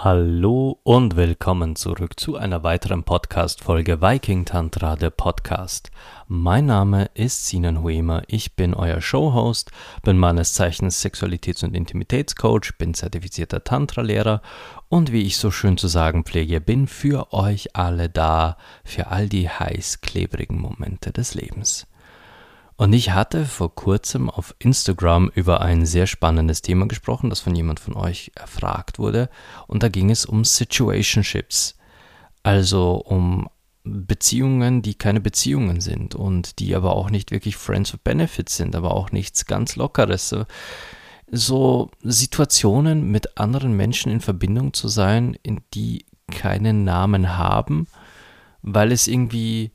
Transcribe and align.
Hallo 0.00 0.78
und 0.84 1.16
willkommen 1.16 1.74
zurück 1.74 2.20
zu 2.20 2.36
einer 2.36 2.62
weiteren 2.62 3.02
Podcast-Folge 3.02 4.00
Viking 4.00 4.44
Tantra, 4.44 4.94
der 4.94 5.10
Podcast. 5.10 5.90
Mein 6.28 6.66
Name 6.66 7.10
ist 7.14 7.48
Sinan 7.48 7.82
Huema, 7.82 8.22
ich 8.28 8.54
bin 8.54 8.74
euer 8.74 9.00
Showhost, 9.00 9.72
bin 10.04 10.16
meines 10.16 10.52
Zeichens 10.52 11.04
Sexualitäts- 11.04 11.64
und 11.64 11.74
Intimitätscoach, 11.74 12.78
bin 12.78 12.94
zertifizierter 12.94 13.64
Tantra-Lehrer 13.64 14.40
und 14.88 15.10
wie 15.10 15.22
ich 15.22 15.36
so 15.36 15.50
schön 15.50 15.76
zu 15.76 15.88
sagen 15.88 16.22
pflege, 16.22 16.60
bin 16.60 16.86
für 16.86 17.32
euch 17.32 17.74
alle 17.74 18.08
da, 18.08 18.56
für 18.84 19.08
all 19.08 19.28
die 19.28 19.48
heiß 19.48 20.00
klebrigen 20.00 20.60
Momente 20.60 21.10
des 21.10 21.34
Lebens. 21.34 21.88
Und 22.78 22.92
ich 22.92 23.10
hatte 23.10 23.44
vor 23.44 23.74
kurzem 23.74 24.30
auf 24.30 24.54
Instagram 24.60 25.32
über 25.34 25.62
ein 25.62 25.84
sehr 25.84 26.06
spannendes 26.06 26.62
Thema 26.62 26.86
gesprochen, 26.86 27.28
das 27.28 27.40
von 27.40 27.56
jemand 27.56 27.80
von 27.80 27.94
euch 27.94 28.30
erfragt 28.36 29.00
wurde. 29.00 29.30
Und 29.66 29.82
da 29.82 29.88
ging 29.88 30.10
es 30.10 30.24
um 30.24 30.44
Situationships. 30.44 31.76
Also 32.44 32.92
um 32.94 33.48
Beziehungen, 33.82 34.80
die 34.80 34.94
keine 34.94 35.20
Beziehungen 35.20 35.80
sind 35.80 36.14
und 36.14 36.60
die 36.60 36.76
aber 36.76 36.94
auch 36.94 37.10
nicht 37.10 37.32
wirklich 37.32 37.56
Friends 37.56 37.92
with 37.92 38.00
Benefits 38.04 38.56
sind, 38.56 38.76
aber 38.76 38.94
auch 38.94 39.10
nichts 39.10 39.46
ganz 39.46 39.74
Lockeres. 39.74 40.36
So 41.32 41.90
Situationen 42.04 43.10
mit 43.10 43.38
anderen 43.38 43.72
Menschen 43.72 44.12
in 44.12 44.20
Verbindung 44.20 44.72
zu 44.72 44.86
sein, 44.86 45.36
in 45.42 45.62
die 45.74 46.06
keinen 46.30 46.84
Namen 46.84 47.36
haben, 47.36 47.88
weil 48.62 48.92
es 48.92 49.08
irgendwie 49.08 49.72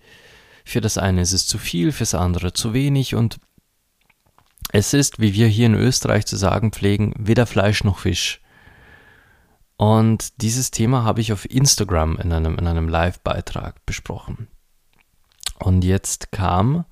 für 0.63 0.81
das 0.81 0.97
eine 0.97 1.21
ist 1.21 1.33
es 1.33 1.47
zu 1.47 1.57
viel, 1.57 1.91
fürs 1.91 2.15
andere 2.15 2.53
zu 2.53 2.73
wenig 2.73 3.15
und 3.15 3.39
es 4.71 4.93
ist, 4.93 5.19
wie 5.19 5.33
wir 5.33 5.47
hier 5.47 5.67
in 5.67 5.75
Österreich 5.75 6.25
zu 6.25 6.35
sagen 6.35 6.71
pflegen, 6.71 7.13
weder 7.17 7.45
Fleisch 7.45 7.83
noch 7.83 7.99
Fisch. 7.99 8.41
Und 9.77 10.41
dieses 10.41 10.71
Thema 10.71 11.03
habe 11.03 11.21
ich 11.21 11.33
auf 11.33 11.49
Instagram 11.49 12.17
in 12.17 12.31
einem, 12.31 12.57
in 12.57 12.65
einem 12.65 12.87
Live-Beitrag 12.87 13.85
besprochen. 13.85 14.47
Und 15.59 15.83
jetzt 15.83 16.31
kam 16.31 16.85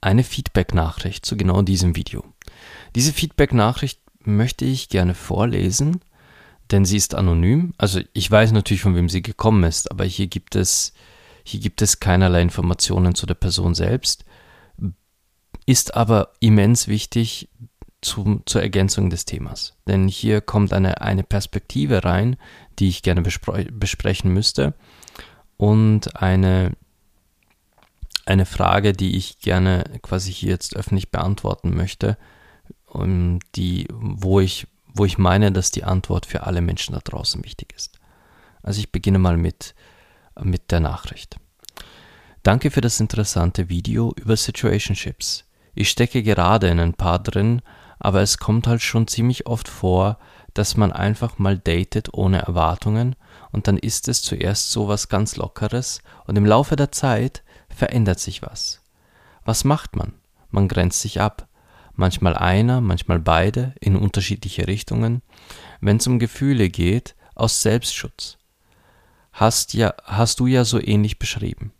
eine 0.00 0.24
Feedback-Nachricht 0.24 1.24
zu 1.24 1.36
genau 1.36 1.62
diesem 1.62 1.96
Video. 1.96 2.24
Diese 2.94 3.12
Feedback-Nachricht 3.12 4.00
möchte 4.20 4.64
ich 4.64 4.88
gerne 4.88 5.14
vorlesen, 5.14 6.00
denn 6.70 6.84
sie 6.84 6.96
ist 6.96 7.14
anonym. 7.14 7.72
Also 7.78 8.00
ich 8.12 8.30
weiß 8.30 8.52
natürlich, 8.52 8.82
von 8.82 8.94
wem 8.94 9.08
sie 9.08 9.22
gekommen 9.22 9.64
ist, 9.64 9.90
aber 9.90 10.04
hier 10.04 10.26
gibt 10.26 10.56
es 10.56 10.92
hier 11.48 11.60
gibt 11.60 11.80
es 11.82 12.00
keinerlei 12.00 12.42
Informationen 12.42 13.14
zu 13.14 13.24
der 13.26 13.34
Person 13.34 13.74
selbst, 13.74 14.24
ist 15.66 15.94
aber 15.94 16.32
immens 16.40 16.88
wichtig 16.88 17.48
zum, 18.00 18.42
zur 18.46 18.62
Ergänzung 18.62 19.10
des 19.10 19.24
Themas. 19.24 19.76
Denn 19.86 20.08
hier 20.08 20.40
kommt 20.40 20.72
eine, 20.72 21.00
eine 21.00 21.22
Perspektive 21.22 22.04
rein, 22.04 22.36
die 22.78 22.88
ich 22.88 23.02
gerne 23.02 23.22
besprechen 23.22 24.32
müsste 24.32 24.74
und 25.56 26.16
eine, 26.16 26.72
eine 28.26 28.46
Frage, 28.46 28.92
die 28.92 29.16
ich 29.16 29.40
gerne 29.40 29.84
quasi 30.02 30.32
hier 30.32 30.50
jetzt 30.50 30.76
öffentlich 30.76 31.10
beantworten 31.10 31.74
möchte, 31.74 32.18
um 32.86 33.40
die, 33.54 33.88
wo, 33.90 34.40
ich, 34.40 34.66
wo 34.86 35.04
ich 35.04 35.18
meine, 35.18 35.50
dass 35.50 35.70
die 35.70 35.84
Antwort 35.84 36.26
für 36.26 36.44
alle 36.44 36.60
Menschen 36.60 36.94
da 36.94 37.00
draußen 37.02 37.42
wichtig 37.42 37.74
ist. 37.74 37.98
Also 38.62 38.80
ich 38.80 38.92
beginne 38.92 39.18
mal 39.18 39.36
mit 39.36 39.74
mit 40.42 40.70
der 40.70 40.80
Nachricht. 40.80 41.38
Danke 42.42 42.70
für 42.70 42.80
das 42.80 43.00
interessante 43.00 43.68
Video 43.68 44.12
über 44.16 44.36
Situationships. 44.36 45.44
Ich 45.74 45.90
stecke 45.90 46.22
gerade 46.22 46.68
in 46.68 46.80
ein 46.80 46.94
paar 46.94 47.18
drin, 47.18 47.62
aber 47.98 48.22
es 48.22 48.38
kommt 48.38 48.66
halt 48.66 48.82
schon 48.82 49.06
ziemlich 49.06 49.46
oft 49.46 49.68
vor, 49.68 50.18
dass 50.54 50.76
man 50.76 50.92
einfach 50.92 51.38
mal 51.38 51.58
datet 51.58 52.14
ohne 52.14 52.38
Erwartungen 52.38 53.16
und 53.52 53.68
dann 53.68 53.76
ist 53.76 54.08
es 54.08 54.22
zuerst 54.22 54.70
so 54.70 54.88
was 54.88 55.08
ganz 55.08 55.36
Lockeres 55.36 56.00
und 56.26 56.36
im 56.36 56.46
Laufe 56.46 56.76
der 56.76 56.90
Zeit 56.90 57.42
verändert 57.68 58.18
sich 58.18 58.42
was. 58.42 58.82
Was 59.44 59.64
macht 59.64 59.96
man? 59.96 60.14
Man 60.50 60.68
grenzt 60.68 61.00
sich 61.00 61.20
ab. 61.20 61.48
Manchmal 61.94 62.36
einer, 62.36 62.80
manchmal 62.80 63.18
beide, 63.18 63.74
in 63.80 63.96
unterschiedliche 63.96 64.68
Richtungen. 64.68 65.22
Wenn 65.80 65.96
es 65.96 66.06
um 66.06 66.18
Gefühle 66.18 66.70
geht, 66.70 67.14
aus 67.34 67.62
Selbstschutz 67.62 68.37
hast, 69.38 69.74
ja, 69.74 69.94
hast 70.04 70.40
du 70.40 70.46
ja 70.46 70.64
so 70.64 70.80
ähnlich 70.80 71.18
beschrieben. 71.18 71.72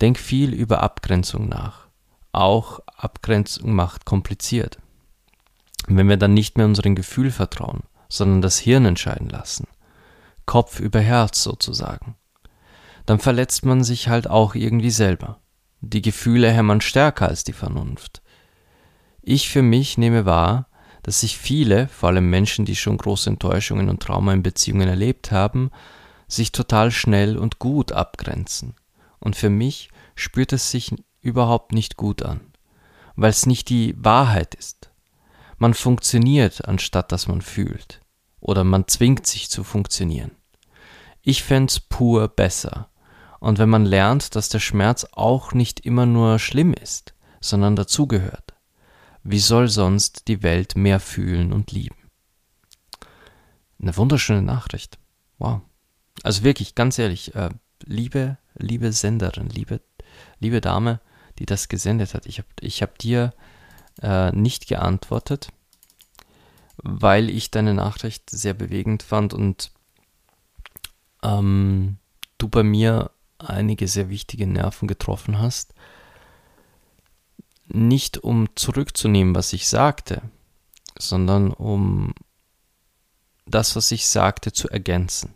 Denk 0.00 0.18
viel 0.18 0.52
über 0.52 0.82
Abgrenzung 0.82 1.48
nach. 1.48 1.86
Auch 2.32 2.80
Abgrenzung 2.86 3.72
macht 3.72 4.04
kompliziert. 4.04 4.78
Wenn 5.86 6.08
wir 6.08 6.16
dann 6.16 6.34
nicht 6.34 6.56
mehr 6.56 6.66
unserem 6.66 6.94
Gefühl 6.94 7.30
vertrauen, 7.30 7.82
sondern 8.08 8.42
das 8.42 8.58
Hirn 8.58 8.84
entscheiden 8.84 9.28
lassen, 9.28 9.66
Kopf 10.46 10.80
über 10.80 11.00
Herz 11.00 11.42
sozusagen, 11.42 12.16
dann 13.06 13.18
verletzt 13.18 13.64
man 13.64 13.84
sich 13.84 14.08
halt 14.08 14.28
auch 14.28 14.54
irgendwie 14.54 14.90
selber. 14.90 15.40
Die 15.80 16.02
Gefühle 16.02 16.50
hämmern 16.50 16.80
stärker 16.80 17.28
als 17.28 17.44
die 17.44 17.52
Vernunft. 17.52 18.22
Ich 19.22 19.48
für 19.48 19.62
mich 19.62 19.98
nehme 19.98 20.24
wahr, 20.24 20.68
dass 21.02 21.20
sich 21.20 21.36
viele, 21.36 21.88
vor 21.88 22.10
allem 22.10 22.30
Menschen, 22.30 22.64
die 22.64 22.76
schon 22.76 22.96
große 22.96 23.30
Enttäuschungen 23.30 23.88
und 23.88 24.00
Trauma 24.00 24.32
in 24.32 24.42
Beziehungen 24.42 24.88
erlebt 24.88 25.32
haben, 25.32 25.70
sich 26.32 26.52
total 26.52 26.90
schnell 26.90 27.36
und 27.36 27.58
gut 27.58 27.92
abgrenzen. 27.92 28.74
Und 29.18 29.36
für 29.36 29.50
mich 29.50 29.90
spürt 30.14 30.52
es 30.52 30.70
sich 30.70 30.94
überhaupt 31.20 31.72
nicht 31.72 31.96
gut 31.96 32.22
an, 32.22 32.40
weil 33.16 33.30
es 33.30 33.46
nicht 33.46 33.68
die 33.68 33.94
Wahrheit 33.96 34.54
ist. 34.54 34.90
Man 35.58 35.74
funktioniert, 35.74 36.66
anstatt 36.66 37.12
dass 37.12 37.28
man 37.28 37.40
fühlt. 37.40 38.00
Oder 38.40 38.64
man 38.64 38.88
zwingt 38.88 39.26
sich 39.26 39.48
zu 39.48 39.62
funktionieren. 39.62 40.32
Ich 41.20 41.44
fände 41.44 41.74
pur 41.88 42.26
besser. 42.26 42.88
Und 43.38 43.58
wenn 43.58 43.68
man 43.68 43.84
lernt, 43.84 44.34
dass 44.34 44.48
der 44.48 44.58
Schmerz 44.58 45.06
auch 45.12 45.52
nicht 45.52 45.80
immer 45.86 46.06
nur 46.06 46.40
schlimm 46.40 46.74
ist, 46.74 47.14
sondern 47.40 47.76
dazugehört, 47.76 48.54
wie 49.22 49.38
soll 49.38 49.68
sonst 49.68 50.26
die 50.26 50.42
Welt 50.42 50.74
mehr 50.74 50.98
fühlen 50.98 51.52
und 51.52 51.70
lieben? 51.70 51.96
Eine 53.80 53.96
wunderschöne 53.96 54.42
Nachricht. 54.42 54.98
Wow. 55.38 55.60
Also 56.22 56.44
wirklich, 56.44 56.74
ganz 56.74 56.98
ehrlich, 56.98 57.34
äh, 57.34 57.50
liebe, 57.84 58.38
liebe 58.54 58.92
Senderin, 58.92 59.48
liebe, 59.48 59.80
liebe 60.38 60.60
Dame, 60.60 61.00
die 61.38 61.46
das 61.46 61.68
gesendet 61.68 62.14
hat, 62.14 62.26
ich 62.26 62.38
habe 62.38 62.48
ich 62.60 62.82
hab 62.82 62.98
dir 62.98 63.32
äh, 64.00 64.30
nicht 64.32 64.66
geantwortet, 64.68 65.48
weil 66.76 67.30
ich 67.30 67.50
deine 67.50 67.74
Nachricht 67.74 68.30
sehr 68.30 68.54
bewegend 68.54 69.02
fand 69.02 69.34
und 69.34 69.72
ähm, 71.22 71.96
du 72.38 72.48
bei 72.48 72.62
mir 72.62 73.10
einige 73.38 73.88
sehr 73.88 74.08
wichtige 74.08 74.46
Nerven 74.46 74.86
getroffen 74.86 75.38
hast. 75.38 75.74
Nicht 77.66 78.18
um 78.18 78.48
zurückzunehmen, 78.54 79.34
was 79.34 79.52
ich 79.52 79.66
sagte, 79.66 80.22
sondern 80.98 81.52
um 81.52 82.14
das, 83.46 83.74
was 83.76 83.90
ich 83.90 84.06
sagte, 84.06 84.52
zu 84.52 84.68
ergänzen 84.68 85.34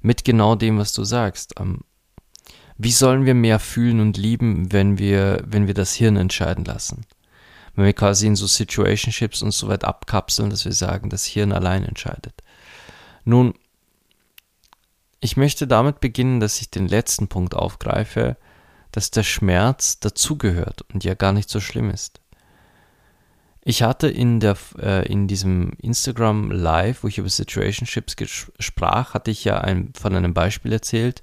mit 0.00 0.24
genau 0.24 0.54
dem, 0.54 0.78
was 0.78 0.92
du 0.92 1.04
sagst. 1.04 1.54
Ähm, 1.58 1.80
wie 2.76 2.92
sollen 2.92 3.26
wir 3.26 3.34
mehr 3.34 3.58
fühlen 3.58 4.00
und 4.00 4.16
lieben, 4.16 4.72
wenn 4.72 4.98
wir, 4.98 5.42
wenn 5.46 5.66
wir 5.66 5.74
das 5.74 5.94
Hirn 5.94 6.16
entscheiden 6.16 6.64
lassen? 6.64 7.06
Wenn 7.74 7.86
wir 7.86 7.92
quasi 7.92 8.26
in 8.26 8.36
so 8.36 8.46
Situationships 8.46 9.42
uns 9.42 9.58
so 9.58 9.68
weit 9.68 9.84
abkapseln, 9.84 10.50
dass 10.50 10.64
wir 10.64 10.72
sagen, 10.72 11.10
das 11.10 11.24
Hirn 11.24 11.52
allein 11.52 11.84
entscheidet. 11.84 12.42
Nun, 13.24 13.54
ich 15.20 15.36
möchte 15.36 15.66
damit 15.66 16.00
beginnen, 16.00 16.38
dass 16.38 16.60
ich 16.60 16.70
den 16.70 16.86
letzten 16.86 17.28
Punkt 17.28 17.54
aufgreife, 17.54 18.36
dass 18.92 19.10
der 19.10 19.24
Schmerz 19.24 19.98
dazugehört 19.98 20.82
und 20.92 21.04
ja 21.04 21.14
gar 21.14 21.32
nicht 21.32 21.50
so 21.50 21.60
schlimm 21.60 21.90
ist. 21.90 22.20
Ich 23.68 23.82
hatte 23.82 24.08
in, 24.08 24.40
der, 24.40 24.56
äh, 24.78 25.06
in 25.12 25.28
diesem 25.28 25.74
Instagram 25.82 26.50
Live, 26.50 27.02
wo 27.04 27.08
ich 27.08 27.18
über 27.18 27.28
Situationships 27.28 28.16
sprach, 28.58 29.12
hatte 29.12 29.30
ich 29.30 29.44
ja 29.44 29.58
ein, 29.58 29.92
von 29.92 30.16
einem 30.16 30.32
Beispiel 30.32 30.72
erzählt, 30.72 31.22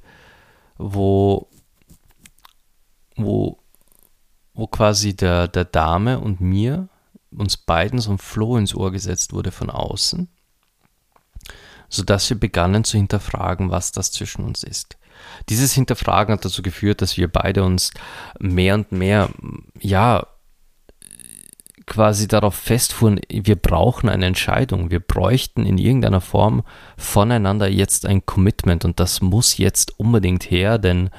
wo, 0.77 1.49
wo, 3.15 3.57
wo 4.53 4.67
quasi 4.67 5.15
der, 5.15 5.47
der 5.47 5.65
Dame 5.65 6.19
und 6.19 6.39
mir, 6.39 6.87
uns 7.31 7.57
beiden 7.57 7.99
so 7.99 8.11
ein 8.11 8.19
Floh 8.19 8.57
ins 8.57 8.75
Ohr 8.75 8.91
gesetzt 8.91 9.33
wurde 9.33 9.49
von 9.49 9.71
außen, 9.71 10.29
sodass 11.89 12.29
wir 12.29 12.39
begannen 12.39 12.83
zu 12.83 12.97
hinterfragen, 12.97 13.71
was 13.71 13.91
das 13.91 14.11
zwischen 14.11 14.45
uns 14.45 14.61
ist. 14.61 14.97
Dieses 15.49 15.73
Hinterfragen 15.73 16.33
hat 16.33 16.45
dazu 16.45 16.61
geführt, 16.61 17.01
dass 17.01 17.17
wir 17.17 17.27
beide 17.27 17.63
uns 17.63 17.89
mehr 18.37 18.75
und 18.75 18.91
mehr, 18.91 19.31
ja, 19.79 20.27
quasi 21.85 22.27
darauf 22.27 22.55
festfuhren, 22.55 23.19
wir 23.29 23.55
brauchen 23.55 24.09
eine 24.09 24.25
Entscheidung, 24.25 24.91
wir 24.91 24.99
bräuchten 24.99 25.65
in 25.65 25.77
irgendeiner 25.77 26.21
Form 26.21 26.63
voneinander 26.97 27.69
jetzt 27.69 28.05
ein 28.05 28.25
Commitment 28.25 28.85
und 28.85 28.99
das 28.99 29.21
muss 29.21 29.57
jetzt 29.57 29.99
unbedingt 29.99 30.49
her, 30.49 30.77
denn 30.77 31.09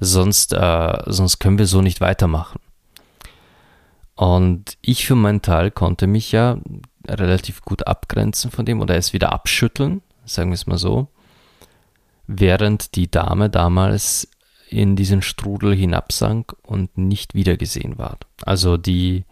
sonst, 0.00 0.52
äh, 0.52 1.02
sonst 1.06 1.38
können 1.38 1.58
wir 1.58 1.66
so 1.66 1.82
nicht 1.82 2.00
weitermachen. 2.00 2.60
Und 4.14 4.76
ich 4.80 5.06
für 5.06 5.14
meinen 5.14 5.42
Teil 5.42 5.70
konnte 5.70 6.08
mich 6.08 6.32
ja 6.32 6.58
relativ 7.06 7.62
gut 7.62 7.86
abgrenzen 7.86 8.50
von 8.50 8.64
dem 8.64 8.80
oder 8.80 8.96
es 8.96 9.12
wieder 9.12 9.32
abschütteln, 9.32 10.02
sagen 10.24 10.50
wir 10.50 10.54
es 10.54 10.66
mal 10.66 10.78
so, 10.78 11.08
während 12.26 12.96
die 12.96 13.08
Dame 13.10 13.48
damals 13.48 14.28
in 14.68 14.96
diesen 14.96 15.22
Strudel 15.22 15.74
hinabsank 15.74 16.54
und 16.62 16.98
nicht 16.98 17.34
wiedergesehen 17.34 17.96
war. 17.96 18.18
Also 18.44 18.76
die, 18.76 19.24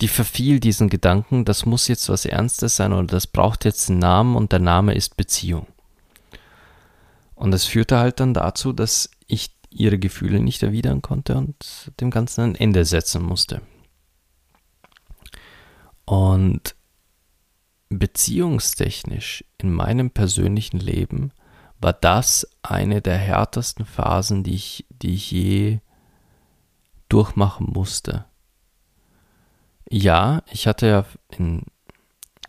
die 0.00 0.08
verfiel 0.08 0.60
diesen 0.60 0.88
Gedanken, 0.88 1.44
das 1.44 1.66
muss 1.66 1.88
jetzt 1.88 2.08
was 2.08 2.24
Ernstes 2.24 2.76
sein 2.76 2.92
oder 2.92 3.06
das 3.06 3.26
braucht 3.26 3.64
jetzt 3.64 3.90
einen 3.90 3.98
Namen 3.98 4.36
und 4.36 4.52
der 4.52 4.60
Name 4.60 4.94
ist 4.94 5.16
Beziehung. 5.16 5.66
Und 7.34 7.50
das 7.50 7.64
führte 7.64 7.98
halt 7.98 8.20
dann 8.20 8.34
dazu, 8.34 8.72
dass 8.72 9.10
ich 9.26 9.54
ihre 9.70 9.98
Gefühle 9.98 10.40
nicht 10.40 10.62
erwidern 10.62 11.02
konnte 11.02 11.36
und 11.36 11.92
dem 12.00 12.10
Ganzen 12.10 12.42
ein 12.42 12.54
Ende 12.54 12.84
setzen 12.84 13.22
musste. 13.22 13.60
Und 16.04 16.74
beziehungstechnisch 17.90 19.44
in 19.58 19.72
meinem 19.72 20.10
persönlichen 20.10 20.78
Leben 20.78 21.32
war 21.80 21.92
das 21.92 22.48
eine 22.62 23.02
der 23.02 23.18
härtesten 23.18 23.84
Phasen, 23.84 24.42
die 24.42 24.54
ich, 24.54 24.86
die 24.90 25.14
ich 25.14 25.30
je 25.30 25.78
durchmachen 27.08 27.66
musste. 27.72 28.24
Ja, 29.90 30.42
ich 30.50 30.66
hatte 30.66 30.86
ja 30.86 31.04
in, 31.36 31.62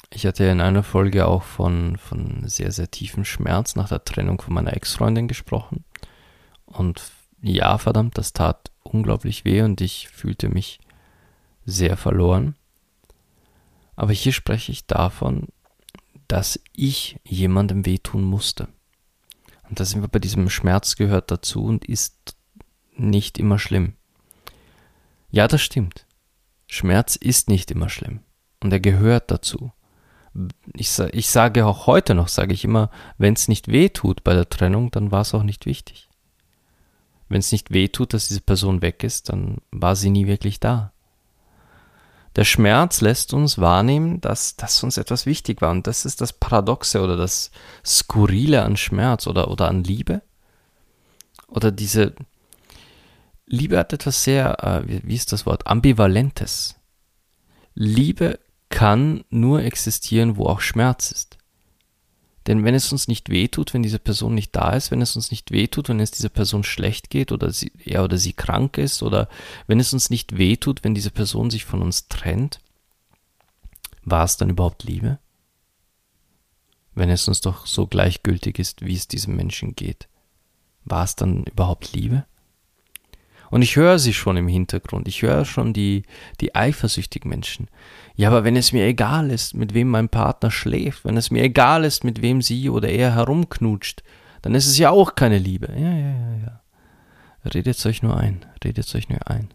ich 0.09 0.25
hatte 0.25 0.45
ja 0.45 0.51
in 0.51 0.61
einer 0.61 0.83
Folge 0.83 1.25
auch 1.25 1.43
von, 1.43 1.97
von 1.97 2.47
sehr, 2.47 2.71
sehr 2.71 2.91
tiefem 2.91 3.23
Schmerz 3.23 3.75
nach 3.75 3.89
der 3.89 4.03
Trennung 4.03 4.41
von 4.41 4.53
meiner 4.53 4.75
Ex-Freundin 4.75 5.27
gesprochen. 5.27 5.85
Und 6.65 7.01
ja, 7.41 7.77
verdammt, 7.77 8.17
das 8.17 8.33
tat 8.33 8.71
unglaublich 8.83 9.45
weh 9.45 9.61
und 9.61 9.79
ich 9.79 10.09
fühlte 10.09 10.49
mich 10.49 10.79
sehr 11.65 11.95
verloren. 11.95 12.55
Aber 13.95 14.11
hier 14.11 14.33
spreche 14.33 14.71
ich 14.71 14.85
davon, 14.85 15.47
dass 16.27 16.59
ich 16.75 17.19
jemandem 17.23 17.85
wehtun 17.85 18.23
musste. 18.23 18.67
Und 19.69 19.79
da 19.79 19.85
sind 19.85 20.01
wir 20.01 20.07
bei 20.07 20.19
diesem 20.19 20.49
Schmerz 20.49 20.95
gehört 20.95 21.31
dazu 21.31 21.63
und 21.63 21.85
ist 21.85 22.35
nicht 22.95 23.37
immer 23.37 23.59
schlimm. 23.59 23.93
Ja, 25.31 25.47
das 25.47 25.61
stimmt. 25.61 26.05
Schmerz 26.71 27.15
ist 27.15 27.49
nicht 27.49 27.71
immer 27.71 27.89
schlimm. 27.89 28.19
Und 28.63 28.71
er 28.71 28.79
gehört 28.79 29.31
dazu. 29.31 29.71
Ich, 30.75 30.97
ich 30.99 31.29
sage 31.29 31.65
auch 31.65 31.87
heute 31.87 32.13
noch, 32.13 32.27
sage 32.27 32.53
ich 32.53 32.63
immer, 32.63 32.91
wenn 33.17 33.33
es 33.33 33.47
nicht 33.47 33.69
weh 33.69 33.89
tut 33.89 34.23
bei 34.23 34.35
der 34.35 34.47
Trennung, 34.47 34.91
dann 34.91 35.11
war 35.11 35.21
es 35.21 35.33
auch 35.33 35.41
nicht 35.41 35.65
wichtig. 35.65 36.09
Wenn 37.27 37.39
es 37.39 37.51
nicht 37.51 37.73
weh 37.73 37.87
tut, 37.87 38.13
dass 38.13 38.27
diese 38.27 38.41
Person 38.41 38.83
weg 38.83 39.03
ist, 39.03 39.29
dann 39.29 39.57
war 39.71 39.95
sie 39.95 40.11
nie 40.11 40.27
wirklich 40.27 40.59
da. 40.59 40.93
Der 42.35 42.43
Schmerz 42.43 43.01
lässt 43.01 43.33
uns 43.33 43.57
wahrnehmen, 43.57 44.21
dass, 44.21 44.55
dass 44.55 44.83
uns 44.83 44.97
etwas 44.97 45.25
wichtig 45.25 45.63
war. 45.63 45.71
Und 45.71 45.87
das 45.87 46.05
ist 46.05 46.21
das 46.21 46.33
Paradoxe 46.33 47.01
oder 47.01 47.17
das 47.17 47.49
Skurrile 47.83 48.61
an 48.61 48.77
Schmerz 48.77 49.25
oder, 49.25 49.49
oder 49.49 49.67
an 49.67 49.83
Liebe. 49.83 50.21
Oder 51.47 51.71
diese 51.71 52.13
Liebe 53.49 53.79
hat 53.79 53.93
etwas 53.93 54.23
sehr, 54.23 54.63
äh, 54.63 55.01
wie, 55.03 55.15
ist 55.15 55.33
das 55.33 55.45
Wort, 55.45 55.65
ambivalentes. 55.67 56.75
Liebe 57.73 58.39
kann 58.69 59.23
nur 59.31 59.63
existieren, 59.63 60.37
wo 60.37 60.45
auch 60.45 60.61
Schmerz 60.61 61.11
ist. 61.11 61.37
Denn 62.45 62.63
wenn 62.63 62.75
es 62.75 62.91
uns 62.91 63.07
nicht 63.07 63.29
wehtut, 63.29 63.73
wenn 63.73 63.83
diese 63.83 63.99
Person 63.99 64.35
nicht 64.35 64.55
da 64.55 64.73
ist, 64.73 64.91
wenn 64.91 65.01
es 65.01 65.15
uns 65.15 65.31
nicht 65.31 65.51
wehtut, 65.51 65.89
wenn 65.89 65.99
es 65.99 66.11
dieser 66.11 66.29
Person 66.29 66.63
schlecht 66.63 67.09
geht 67.09 67.31
oder 67.31 67.51
sie, 67.51 67.71
er 67.83 68.03
oder 68.03 68.17
sie 68.17 68.33
krank 68.33 68.77
ist 68.77 69.03
oder 69.03 69.27
wenn 69.67 69.79
es 69.79 69.93
uns 69.93 70.09
nicht 70.09 70.37
wehtut, 70.37 70.83
wenn 70.83 70.95
diese 70.95 71.11
Person 71.11 71.49
sich 71.49 71.65
von 71.65 71.81
uns 71.81 72.07
trennt, 72.07 72.61
war 74.03 74.23
es 74.23 74.37
dann 74.37 74.49
überhaupt 74.49 74.83
Liebe? 74.83 75.19
Wenn 76.93 77.09
es 77.09 77.27
uns 77.27 77.41
doch 77.41 77.65
so 77.65 77.87
gleichgültig 77.87 78.59
ist, 78.59 78.85
wie 78.85 78.95
es 78.95 79.07
diesem 79.07 79.35
Menschen 79.35 79.75
geht, 79.75 80.07
war 80.85 81.03
es 81.03 81.15
dann 81.15 81.43
überhaupt 81.45 81.93
Liebe? 81.93 82.25
Und 83.49 83.61
ich 83.61 83.75
höre 83.75 83.99
sie 83.99 84.13
schon 84.13 84.37
im 84.37 84.47
Hintergrund. 84.47 85.07
Ich 85.07 85.21
höre 85.21 85.45
schon 85.45 85.73
die, 85.73 86.03
die 86.39 86.55
eifersüchtigen 86.55 87.29
Menschen. 87.29 87.67
Ja, 88.15 88.29
aber 88.29 88.43
wenn 88.43 88.55
es 88.55 88.73
mir 88.73 88.85
egal 88.85 89.31
ist, 89.31 89.55
mit 89.55 89.73
wem 89.73 89.89
mein 89.89 90.09
Partner 90.09 90.51
schläft, 90.51 91.05
wenn 91.05 91.17
es 91.17 91.31
mir 91.31 91.43
egal 91.43 91.83
ist, 91.83 92.03
mit 92.03 92.21
wem 92.21 92.41
sie 92.41 92.69
oder 92.69 92.89
er 92.89 93.15
herumknutscht, 93.15 94.03
dann 94.41 94.55
ist 94.55 94.67
es 94.67 94.77
ja 94.77 94.89
auch 94.91 95.15
keine 95.15 95.37
Liebe. 95.37 95.71
Ja, 95.73 95.91
ja, 95.91 96.11
ja, 96.11 96.37
ja. 96.45 96.61
Redet 97.53 97.83
euch 97.85 98.03
nur 98.03 98.17
ein. 98.17 98.45
Redet 98.63 98.93
euch 98.93 99.09
nur 99.09 99.27
ein. 99.27 99.49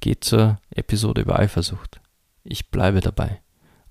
Geht 0.00 0.24
zur 0.24 0.60
Episode 0.70 1.22
über 1.22 1.38
Eifersucht. 1.38 2.00
Ich 2.44 2.70
bleibe 2.70 3.00
dabei. 3.00 3.40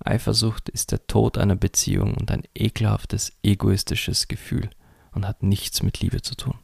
Eifersucht 0.04 0.70
ist 0.70 0.92
der 0.92 1.08
Tod 1.08 1.38
einer 1.38 1.56
Beziehung 1.56 2.14
und 2.14 2.32
ein 2.32 2.44
ekelhaftes, 2.54 3.34
egoistisches 3.44 4.28
Gefühl 4.28 4.70
und 5.14 5.28
hat 5.28 5.42
nichts 5.42 5.82
mit 5.82 6.00
Liebe 6.02 6.22
zu 6.22 6.36
tun. 6.36 6.56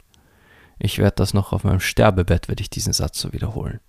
Ich 0.84 0.98
werde 0.98 1.18
das 1.18 1.36
noch 1.36 1.54
auf 1.54 1.64
meinem 1.64 1.80
Sterbebett, 1.80 2.48
werde 2.48 2.62
ich 2.62 2.70
diesen 2.70 2.92
Satz 2.92 3.20
so 3.20 3.32
wiederholen. 3.34 3.80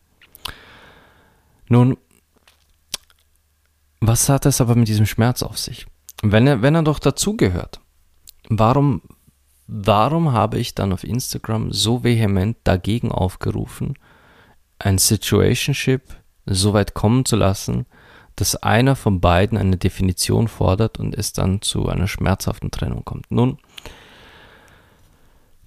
Nun, 1.68 1.96
was 4.00 4.28
hat 4.28 4.44
es 4.44 4.60
aber 4.60 4.74
mit 4.74 4.88
diesem 4.88 5.06
Schmerz 5.06 5.42
auf 5.42 5.58
sich? 5.58 5.86
Wenn 6.22 6.46
er, 6.46 6.60
wenn 6.60 6.74
er 6.74 6.82
doch 6.82 6.98
dazugehört, 6.98 7.80
warum, 8.50 9.00
warum 9.66 10.32
habe 10.32 10.58
ich 10.58 10.74
dann 10.74 10.92
auf 10.92 11.02
Instagram 11.02 11.72
so 11.72 12.04
vehement 12.04 12.58
dagegen 12.64 13.10
aufgerufen, 13.10 13.98
ein 14.78 14.98
Situationship 14.98 16.02
so 16.44 16.74
weit 16.74 16.92
kommen 16.92 17.24
zu 17.24 17.36
lassen, 17.36 17.86
dass 18.36 18.56
einer 18.56 18.96
von 18.96 19.20
beiden 19.20 19.56
eine 19.56 19.78
Definition 19.78 20.46
fordert 20.46 20.98
und 20.98 21.14
es 21.14 21.32
dann 21.32 21.62
zu 21.62 21.88
einer 21.88 22.08
schmerzhaften 22.08 22.70
Trennung 22.70 23.04
kommt? 23.04 23.30
Nun, 23.30 23.58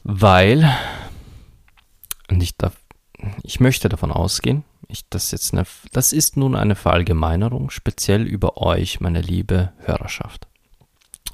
weil 0.03 0.71
und 2.29 2.41
ich 2.41 2.57
darf, 2.57 2.75
ich 3.43 3.59
möchte 3.59 3.89
davon 3.89 4.11
ausgehen, 4.11 4.63
ich, 4.87 5.07
das, 5.09 5.31
jetzt 5.31 5.53
eine, 5.53 5.65
das 5.91 6.13
ist 6.13 6.37
nun 6.37 6.55
eine 6.55 6.75
Verallgemeinerung, 6.75 7.69
speziell 7.69 8.23
über 8.23 8.57
euch, 8.57 8.99
meine 8.99 9.21
liebe 9.21 9.73
Hörerschaft. 9.79 10.47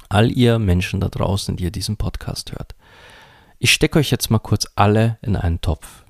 All 0.08 0.30
ihr 0.30 0.58
Menschen 0.58 1.00
da 1.00 1.08
draußen, 1.08 1.56
die 1.56 1.64
ihr 1.64 1.70
diesen 1.70 1.96
Podcast 1.96 2.52
hört. 2.52 2.74
Ich 3.58 3.72
stecke 3.72 3.98
euch 3.98 4.10
jetzt 4.10 4.30
mal 4.30 4.38
kurz 4.38 4.66
alle 4.74 5.18
in 5.22 5.36
einen 5.36 5.60
Topf. 5.60 6.04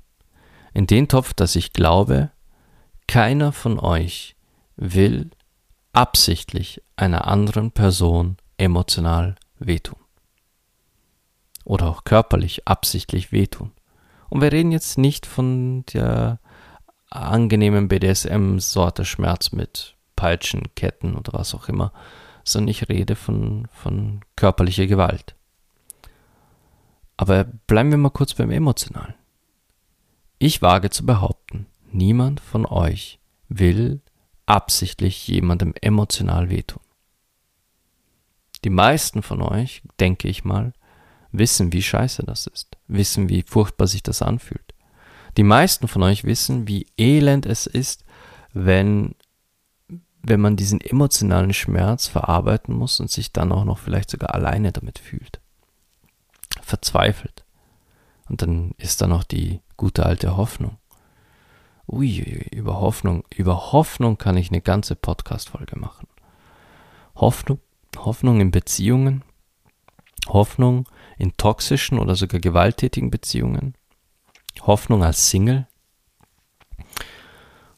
In 0.73 0.87
den 0.87 1.07
Topf, 1.07 1.33
dass 1.33 1.55
ich 1.55 1.73
glaube, 1.73 2.31
keiner 3.07 3.51
von 3.51 3.79
euch 3.79 4.35
will 4.75 5.29
absichtlich 5.91 6.81
einer 6.95 7.27
anderen 7.27 7.71
Person 7.71 8.37
emotional 8.57 9.35
wehtun. 9.59 9.99
Oder 11.63 11.87
auch 11.87 12.03
körperlich 12.03 12.67
absichtlich 12.67 13.31
wehtun. 13.31 13.71
Und 14.33 14.41
wir 14.41 14.51
reden 14.51 14.71
jetzt 14.71 14.97
nicht 14.97 15.27
von 15.27 15.85
der 15.93 16.39
angenehmen 17.11 17.87
BDSM-Sorte 17.87 19.05
Schmerz 19.05 19.51
mit 19.51 19.95
Peitschen, 20.15 20.73
Ketten 20.73 21.15
oder 21.15 21.33
was 21.33 21.53
auch 21.53 21.69
immer, 21.69 21.93
sondern 22.43 22.69
ich 22.69 22.89
rede 22.89 23.15
von, 23.15 23.67
von 23.71 24.21
körperlicher 24.35 24.87
Gewalt. 24.87 25.35
Aber 27.15 27.43
bleiben 27.43 27.91
wir 27.91 27.99
mal 27.99 28.09
kurz 28.09 28.33
beim 28.33 28.49
Emotionalen. 28.49 29.13
Ich 30.39 30.63
wage 30.63 30.89
zu 30.89 31.05
behaupten, 31.05 31.67
niemand 31.91 32.39
von 32.39 32.65
euch 32.65 33.19
will 33.49 34.01
absichtlich 34.47 35.27
jemandem 35.27 35.75
emotional 35.79 36.49
wehtun. 36.49 36.81
Die 38.63 38.71
meisten 38.71 39.21
von 39.21 39.43
euch, 39.43 39.83
denke 39.99 40.27
ich 40.27 40.43
mal, 40.43 40.73
wissen, 41.33 41.73
wie 41.73 41.81
scheiße 41.81 42.23
das 42.23 42.47
ist, 42.47 42.77
wissen, 42.87 43.27
wie 43.27 43.43
furchtbar 43.43 43.87
sich 43.87 44.03
das 44.03 44.21
anfühlt. 44.21 44.73
Die 45.35 45.43
meisten 45.43 45.87
von 45.87 46.03
euch 46.03 46.23
wissen, 46.23 46.67
wie 46.67 46.85
elend 46.97 47.45
es 47.45 47.65
ist, 47.65 48.05
wenn, 48.53 49.15
wenn 50.21 50.39
man 50.39 50.55
diesen 50.55 50.79
emotionalen 50.79 51.53
Schmerz 51.53 52.07
verarbeiten 52.07 52.75
muss 52.75 52.99
und 52.99 53.09
sich 53.09 53.33
dann 53.33 53.51
auch 53.51 53.65
noch 53.65 53.79
vielleicht 53.79 54.11
sogar 54.11 54.33
alleine 54.33 54.71
damit 54.71 54.99
fühlt. 54.99 55.41
Verzweifelt. 56.61 57.43
Und 58.29 58.41
dann 58.43 58.71
ist 58.77 59.01
da 59.01 59.07
noch 59.07 59.23
die 59.23 59.59
gute 59.75 60.05
alte 60.05 60.37
Hoffnung. 60.37 60.77
Ui, 61.87 62.47
über 62.51 62.79
Hoffnung, 62.79 63.25
über 63.35 63.73
Hoffnung 63.73 64.17
kann 64.17 64.37
ich 64.37 64.49
eine 64.49 64.61
ganze 64.61 64.95
Podcast-Folge 64.95 65.77
machen. 65.77 66.07
Hoffnung, 67.15 67.59
Hoffnung 67.97 68.39
in 68.39 68.51
Beziehungen, 68.51 69.23
Hoffnung 70.27 70.87
in 71.23 71.37
toxischen 71.37 71.99
oder 71.99 72.17
sogar 72.17 72.41
gewalttätigen 72.41 73.09
Beziehungen. 73.09 73.75
Hoffnung 74.61 75.05
als 75.05 75.29
Single. 75.29 75.67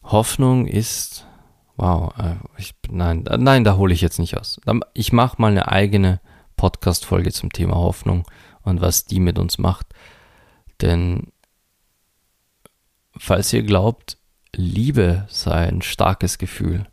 Hoffnung 0.01 0.65
ist, 0.65 1.27
wow, 1.75 2.11
äh, 2.17 2.37
ich, 2.57 2.73
nein, 2.89 3.27
äh, 3.27 3.37
nein, 3.37 3.63
da 3.63 3.77
hole 3.77 3.93
ich 3.93 4.01
jetzt 4.01 4.17
nicht 4.17 4.35
aus. 4.35 4.59
Ich 4.95 5.13
mache 5.13 5.39
mal 5.39 5.51
eine 5.51 5.67
eigene 5.67 6.21
Podcast-Folge 6.57 7.31
zum 7.31 7.51
Thema 7.51 7.75
Hoffnung 7.75 8.25
und 8.63 8.81
was 8.81 9.05
die 9.05 9.19
mit 9.19 9.37
uns 9.37 9.59
macht. 9.59 9.93
Denn 10.81 11.31
falls 13.15 13.53
ihr 13.53 13.61
glaubt, 13.61 14.17
Liebe 14.55 15.27
sei 15.29 15.67
ein 15.67 15.83
starkes 15.83 16.39
Gefühl, 16.39 16.87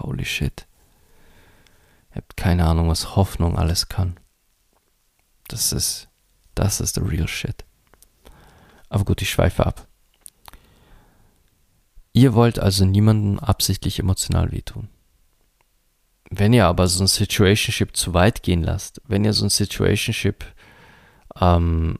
holy 0.00 0.26
shit. 0.26 0.66
Ihr 2.10 2.16
habt 2.16 2.36
keine 2.36 2.66
Ahnung, 2.66 2.88
was 2.90 3.16
Hoffnung 3.16 3.56
alles 3.56 3.88
kann. 3.88 4.18
Das 5.48 5.72
ist, 5.72 6.08
das 6.54 6.80
ist 6.80 6.94
the 6.94 7.00
real 7.00 7.28
shit. 7.28 7.64
Aber 8.88 9.04
gut, 9.04 9.22
ich 9.22 9.30
schweife 9.30 9.66
ab. 9.66 9.86
Ihr 12.12 12.34
wollt 12.34 12.58
also 12.58 12.84
niemanden 12.84 13.38
absichtlich 13.38 13.98
emotional 13.98 14.50
wehtun. 14.52 14.88
Wenn 16.30 16.52
ihr 16.52 16.66
aber 16.66 16.88
so 16.88 17.02
ein 17.02 17.06
Situationship 17.06 17.96
zu 17.96 18.12
weit 18.12 18.42
gehen 18.42 18.62
lasst, 18.62 19.00
wenn 19.06 19.24
ihr 19.24 19.32
so 19.32 19.46
ein 19.46 19.50
Situationship 19.50 20.44
ähm, 21.40 21.98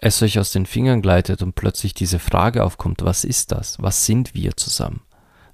es 0.00 0.20
euch 0.22 0.38
aus 0.38 0.50
den 0.50 0.66
Fingern 0.66 1.00
gleitet 1.00 1.42
und 1.42 1.54
plötzlich 1.54 1.94
diese 1.94 2.18
Frage 2.18 2.64
aufkommt, 2.64 3.02
was 3.02 3.24
ist 3.24 3.52
das? 3.52 3.80
Was 3.80 4.04
sind 4.04 4.34
wir 4.34 4.56
zusammen? 4.56 5.02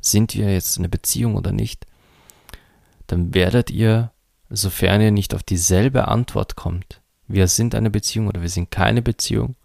Sind 0.00 0.34
wir 0.34 0.52
jetzt 0.52 0.78
eine 0.78 0.88
Beziehung 0.88 1.34
oder 1.34 1.52
nicht? 1.52 1.86
Dann 3.06 3.34
werdet 3.34 3.70
ihr, 3.70 4.12
sofern 4.50 5.00
ihr 5.00 5.10
nicht 5.10 5.34
auf 5.34 5.42
dieselbe 5.42 6.08
Antwort 6.08 6.56
kommt, 6.56 7.00
wir 7.26 7.48
sind 7.48 7.74
eine 7.74 7.90
Beziehung 7.90 8.28
oder 8.28 8.40
wir 8.40 8.48
sind 8.48 8.70
keine 8.70 9.02
Beziehung, 9.02 9.56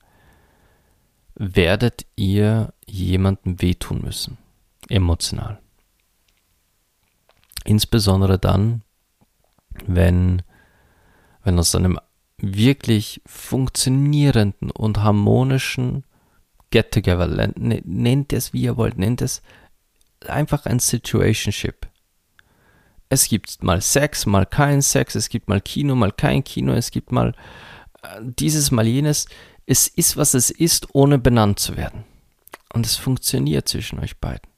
werdet 1.36 2.06
ihr 2.16 2.74
jemandem 2.86 3.62
wehtun 3.62 4.02
müssen, 4.02 4.38
emotional. 4.90 5.60
Insbesondere 7.64 8.38
dann, 8.38 8.82
wenn, 9.88 10.42
wenn 11.44 11.58
aus 11.58 11.74
einem 11.74 12.00
wirklich 12.38 13.22
funktionierenden 13.26 14.70
und 14.70 14.98
harmonischen 15.00 16.04
Get-Together, 16.72 17.28
ne, 17.28 17.82
nennt 17.86 18.34
es 18.34 18.52
wie 18.52 18.64
ihr 18.64 18.76
wollt, 18.76 18.98
nennt 18.98 19.22
es 19.22 19.42
einfach 20.28 20.66
ein 20.66 20.80
Situationship. 20.80 21.88
Es 23.14 23.28
gibt 23.28 23.62
mal 23.62 23.80
Sex, 23.80 24.26
mal 24.26 24.48
kein 24.48 24.82
Sex, 24.82 25.14
es 25.14 25.30
gibt 25.30 25.48
mal 25.48 25.62
Kino, 25.62 25.94
mal 25.94 26.12
kein 26.12 26.44
Kino, 26.44 26.74
es 26.74 26.90
gibt 26.90 27.12
mal 27.12 27.36
äh, 28.02 28.08
dieses, 28.22 28.72
mal 28.72 28.88
jenes. 28.88 29.28
Es 29.68 29.88
ist, 29.88 30.18
was 30.18 30.34
es 30.34 30.50
ist, 30.50 30.88
ohne 30.94 31.20
benannt 31.20 31.60
zu 31.60 31.78
werden. 31.78 32.06
Und 32.74 32.88
es 32.88 32.96
funktioniert 32.96 33.70
zwischen 33.70 34.00
euch 34.00 34.18
beiden. 34.18 34.50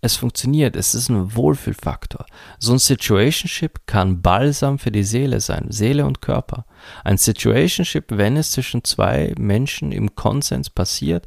Es 0.00 0.16
funktioniert, 0.16 0.74
es 0.74 0.94
ist 0.94 1.10
ein 1.10 1.34
Wohlfühlfaktor. 1.34 2.24
So 2.58 2.72
ein 2.72 2.78
Situationship 2.78 3.86
kann 3.86 4.22
Balsam 4.22 4.78
für 4.78 4.90
die 4.90 5.04
Seele 5.04 5.40
sein, 5.40 5.66
Seele 5.68 6.06
und 6.06 6.22
Körper. 6.22 6.64
Ein 7.04 7.18
Situationship, 7.18 8.06
wenn 8.08 8.38
es 8.38 8.52
zwischen 8.52 8.84
zwei 8.84 9.34
Menschen 9.38 9.92
im 9.92 10.14
Konsens 10.14 10.70
passiert 10.70 11.26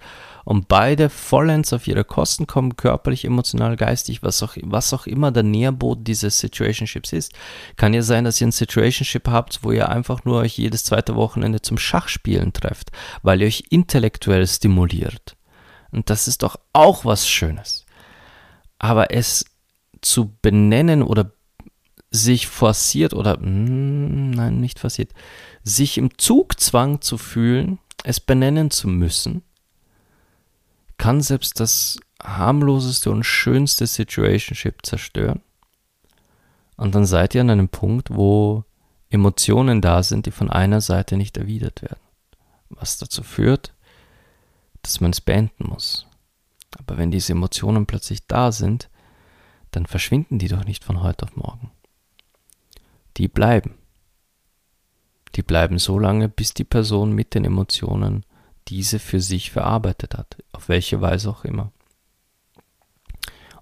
und 0.49 0.67
beide 0.67 1.11
vollends 1.11 1.73
auf 1.73 1.87
ihre 1.87 2.03
Kosten 2.03 2.47
kommen, 2.47 2.75
körperlich, 2.75 3.23
emotional, 3.23 3.75
geistig, 3.75 4.23
was 4.23 4.41
auch, 4.41 4.57
was 4.63 4.95
auch 4.95 5.05
immer 5.05 5.31
der 5.31 5.43
Nährboden 5.43 6.03
dieses 6.03 6.39
Situationships 6.39 7.13
ist. 7.13 7.33
Kann 7.75 7.93
ja 7.93 8.01
sein, 8.01 8.23
dass 8.23 8.41
ihr 8.41 8.47
ein 8.47 8.51
Situationship 8.51 9.27
habt, 9.27 9.59
wo 9.61 9.71
ihr 9.71 9.89
einfach 9.89 10.25
nur 10.25 10.39
euch 10.39 10.57
jedes 10.57 10.85
zweite 10.85 11.13
Wochenende 11.13 11.61
zum 11.61 11.77
Schachspielen 11.77 12.51
trefft, 12.51 12.91
weil 13.21 13.41
ihr 13.41 13.47
euch 13.47 13.65
intellektuell 13.69 14.47
stimuliert. 14.47 15.37
Und 15.91 16.09
das 16.09 16.27
ist 16.27 16.41
doch 16.41 16.59
auch 16.73 17.05
was 17.05 17.29
Schönes. 17.29 17.85
Aber 18.79 19.13
es 19.13 19.45
zu 20.01 20.35
benennen 20.41 21.03
oder 21.03 21.31
sich 22.09 22.47
forciert 22.47 23.13
oder 23.13 23.37
mm, 23.37 24.31
nein, 24.31 24.59
nicht 24.59 24.79
forciert, 24.79 25.11
sich 25.63 25.99
im 25.99 26.17
Zugzwang 26.17 27.01
zu 27.01 27.19
fühlen, 27.19 27.77
es 28.03 28.19
benennen 28.19 28.71
zu 28.71 28.87
müssen, 28.87 29.43
kann 30.99 31.21
selbst 31.21 31.59
das 31.59 31.99
harmloseste 32.21 33.09
und 33.09 33.23
schönste 33.23 33.87
Situationship 33.87 34.85
zerstören. 34.85 35.41
Und 36.75 36.93
dann 36.93 37.05
seid 37.05 37.33
ihr 37.33 37.41
an 37.41 37.49
einem 37.49 37.69
Punkt, 37.69 38.09
wo 38.13 38.65
Emotionen 39.09 39.81
da 39.81 40.03
sind, 40.03 40.27
die 40.27 40.31
von 40.31 40.51
einer 40.51 40.81
Seite 40.81 41.17
nicht 41.17 41.37
erwidert 41.37 41.81
werden. 41.81 41.99
Was 42.69 42.97
dazu 42.97 43.23
führt, 43.23 43.73
dass 44.83 45.01
man 45.01 45.11
es 45.11 45.21
beenden 45.21 45.67
muss. 45.67 46.05
Aber 46.77 46.97
wenn 46.97 47.09
diese 47.09 47.33
Emotionen 47.33 47.87
plötzlich 47.87 48.27
da 48.27 48.51
sind, 48.51 48.89
dann 49.71 49.85
verschwinden 49.87 50.37
die 50.37 50.47
doch 50.47 50.65
nicht 50.65 50.83
von 50.83 51.01
heute 51.01 51.25
auf 51.25 51.35
morgen. 51.35 51.71
Die 53.17 53.27
bleiben. 53.27 53.75
Die 55.35 55.43
bleiben 55.43 55.79
so 55.79 55.97
lange, 55.97 56.29
bis 56.29 56.53
die 56.53 56.63
Person 56.63 57.13
mit 57.13 57.33
den 57.35 57.45
Emotionen 57.45 58.25
diese 58.69 58.99
für 58.99 59.19
sich 59.19 59.51
verarbeitet 59.51 60.15
hat, 60.15 60.37
auf 60.51 60.69
welche 60.69 61.01
Weise 61.01 61.29
auch 61.29 61.43
immer. 61.43 61.71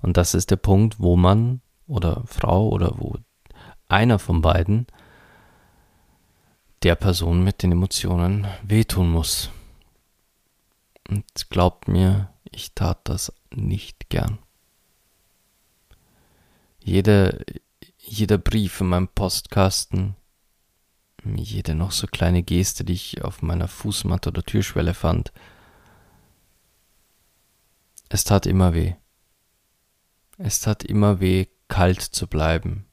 Und 0.01 0.17
das 0.17 0.33
ist 0.33 0.51
der 0.51 0.57
Punkt, 0.57 0.99
wo 0.99 1.15
man 1.15 1.61
oder 1.87 2.23
Frau 2.25 2.69
oder 2.69 2.97
wo 2.97 3.15
einer 3.87 4.19
von 4.19 4.41
beiden 4.41 4.87
der 6.83 6.95
Person 6.95 7.43
mit 7.43 7.63
den 7.63 7.71
Emotionen 7.71 8.47
wehtun 8.63 9.09
muss. 9.09 9.49
Und 11.07 11.25
glaubt 11.49 11.87
mir, 11.87 12.29
ich 12.51 12.73
tat 12.73 12.99
das 13.05 13.33
nicht 13.49 14.09
gern. 14.09 14.39
Jeder, 16.79 17.39
jeder 17.97 18.37
Brief 18.37 18.81
in 18.81 18.87
meinem 18.87 19.07
Postkasten, 19.07 20.15
jede 21.23 21.75
noch 21.75 21.91
so 21.91 22.07
kleine 22.07 22.43
Geste, 22.43 22.83
die 22.83 22.93
ich 22.93 23.23
auf 23.23 23.41
meiner 23.41 23.67
Fußmatte 23.67 24.29
oder 24.29 24.43
Türschwelle 24.43 24.93
fand, 24.93 25.31
es 28.09 28.23
tat 28.23 28.45
immer 28.45 28.73
weh. 28.73 28.93
Es 30.37 30.59
tat 30.59 30.83
immer 30.83 31.19
weh, 31.19 31.47
kalt 31.67 32.01
zu 32.01 32.27
bleiben. 32.27 32.85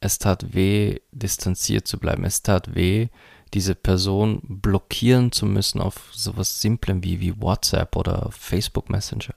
Es 0.00 0.18
tat 0.18 0.54
weh, 0.54 1.00
distanziert 1.12 1.86
zu 1.86 1.98
bleiben. 1.98 2.24
Es 2.24 2.42
tat 2.42 2.74
weh, 2.74 3.08
diese 3.54 3.74
Person 3.74 4.40
blockieren 4.42 5.30
zu 5.30 5.46
müssen 5.46 5.80
auf 5.80 6.10
sowas 6.12 6.60
Simplem 6.60 7.04
wie, 7.04 7.20
wie 7.20 7.40
WhatsApp 7.40 7.94
oder 7.96 8.30
Facebook 8.32 8.90
Messenger. 8.90 9.34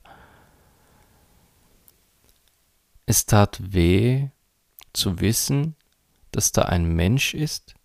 Es 3.06 3.26
tat 3.26 3.60
weh 3.62 4.30
zu 4.94 5.20
wissen, 5.20 5.76
dass 6.32 6.52
da 6.52 6.64
ein 6.64 6.86
Mensch 6.96 7.34
ist, 7.34 7.76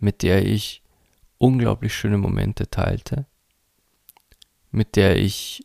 mit 0.00 0.22
der 0.22 0.44
ich 0.44 0.82
unglaublich 1.38 1.94
schöne 1.94 2.18
Momente 2.18 2.68
teilte, 2.68 3.26
mit 4.70 4.96
der 4.96 5.16
ich 5.16 5.62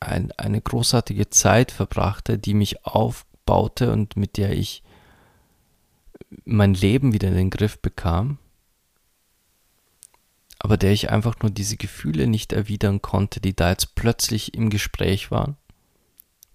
ein, 0.00 0.32
eine 0.32 0.60
großartige 0.60 1.30
Zeit 1.30 1.72
verbrachte, 1.72 2.38
die 2.38 2.54
mich 2.54 2.86
aufbaute 2.86 3.92
und 3.92 4.16
mit 4.16 4.36
der 4.36 4.52
ich 4.52 4.82
mein 6.44 6.74
Leben 6.74 7.12
wieder 7.12 7.28
in 7.28 7.34
den 7.34 7.50
Griff 7.50 7.80
bekam, 7.80 8.38
aber 10.58 10.76
der 10.76 10.92
ich 10.92 11.10
einfach 11.10 11.36
nur 11.42 11.50
diese 11.50 11.76
Gefühle 11.76 12.26
nicht 12.26 12.52
erwidern 12.52 13.02
konnte, 13.02 13.40
die 13.40 13.54
da 13.54 13.70
jetzt 13.70 13.94
plötzlich 13.94 14.54
im 14.54 14.70
Gespräch 14.70 15.30
waren, 15.30 15.56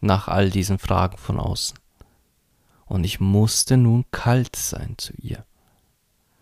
nach 0.02 0.28
all 0.28 0.50
diesen 0.50 0.80
Fragen 0.80 1.18
von 1.18 1.40
außen. 1.40 1.78
Und 2.86 3.04
ich 3.04 3.20
musste 3.20 3.78
nun 3.78 4.06
kalt 4.10 4.56
sein 4.56 4.96
zu 4.98 5.14
ihr. 5.18 5.46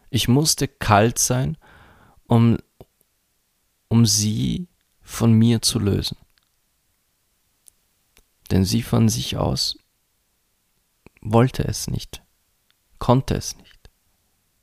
Ich 0.10 0.28
musste 0.28 0.68
kalt 0.68 1.20
sein, 1.20 1.58
um, 2.28 2.58
um 3.88 4.06
sie 4.06 4.68
von 5.02 5.34
mir 5.34 5.62
zu 5.62 5.80
lösen. 5.80 6.18
Denn 8.52 8.64
sie 8.64 8.82
von 8.82 9.10
sich 9.10 9.38
aus 9.38 9.78
wollte 11.22 11.64
es 11.66 11.88
nicht 11.88 12.22
konnte 13.00 13.36
es 13.36 13.58
nicht. 13.58 13.90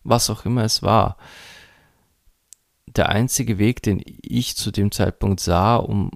Was 0.03 0.31
auch 0.31 0.45
immer 0.45 0.65
es 0.65 0.83
war. 0.83 1.17
Der 2.87 3.09
einzige 3.09 3.59
Weg, 3.59 3.83
den 3.83 4.03
ich 4.05 4.57
zu 4.57 4.71
dem 4.71 4.93
Zeitpunkt 4.93 5.41
sah, 5.41 5.77
um, 5.77 6.11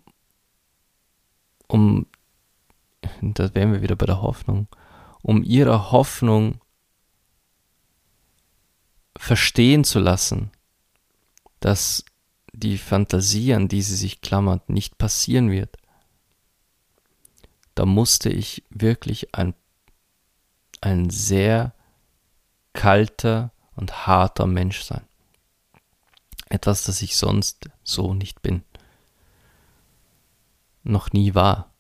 um, 1.67 2.07
da 3.23 3.55
wären 3.55 3.73
wir 3.73 3.83
wieder 3.83 3.97
bei 3.97 4.07
der 4.07 4.23
Hoffnung, 4.23 4.69
um 5.23 5.43
ihre 5.43 5.91
Hoffnung 5.91 6.61
verstehen 9.19 9.85
zu 9.85 9.99
lassen, 9.99 10.51
dass 11.61 12.05
die 12.53 12.79
Fantasie, 12.79 13.53
an 13.53 13.69
die 13.69 13.83
sie 13.83 13.97
sich 13.97 14.21
klammert, 14.21 14.71
nicht 14.71 14.97
passieren 14.97 15.51
wird. 15.51 15.77
Da 17.75 17.85
musste 17.85 18.31
ich 18.31 18.65
wirklich 18.71 19.35
ein, 19.35 19.55
ein 20.81 21.11
sehr 21.11 21.75
kalter 22.73 23.53
und 23.75 24.07
harter 24.07 24.47
Mensch 24.47 24.83
sein. 24.83 25.05
Etwas, 26.49 26.85
das 26.85 27.03
ich 27.03 27.17
sonst 27.17 27.69
so 27.85 28.15
nicht 28.15 28.41
bin. 28.41 28.65
Noch 30.83 31.13
nie 31.13 31.35
war. 31.35 31.73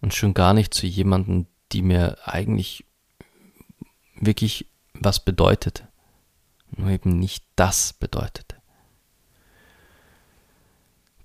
Und 0.00 0.14
schon 0.14 0.34
gar 0.34 0.52
nicht 0.54 0.74
zu 0.74 0.86
jemandem, 0.86 1.46
die 1.72 1.82
mir 1.82 2.18
eigentlich 2.24 2.84
wirklich 4.16 4.66
was 4.92 5.24
bedeutete. 5.24 5.88
Nur 6.76 6.90
eben 6.90 7.18
nicht 7.18 7.44
das 7.56 7.92
bedeutete. 7.92 8.56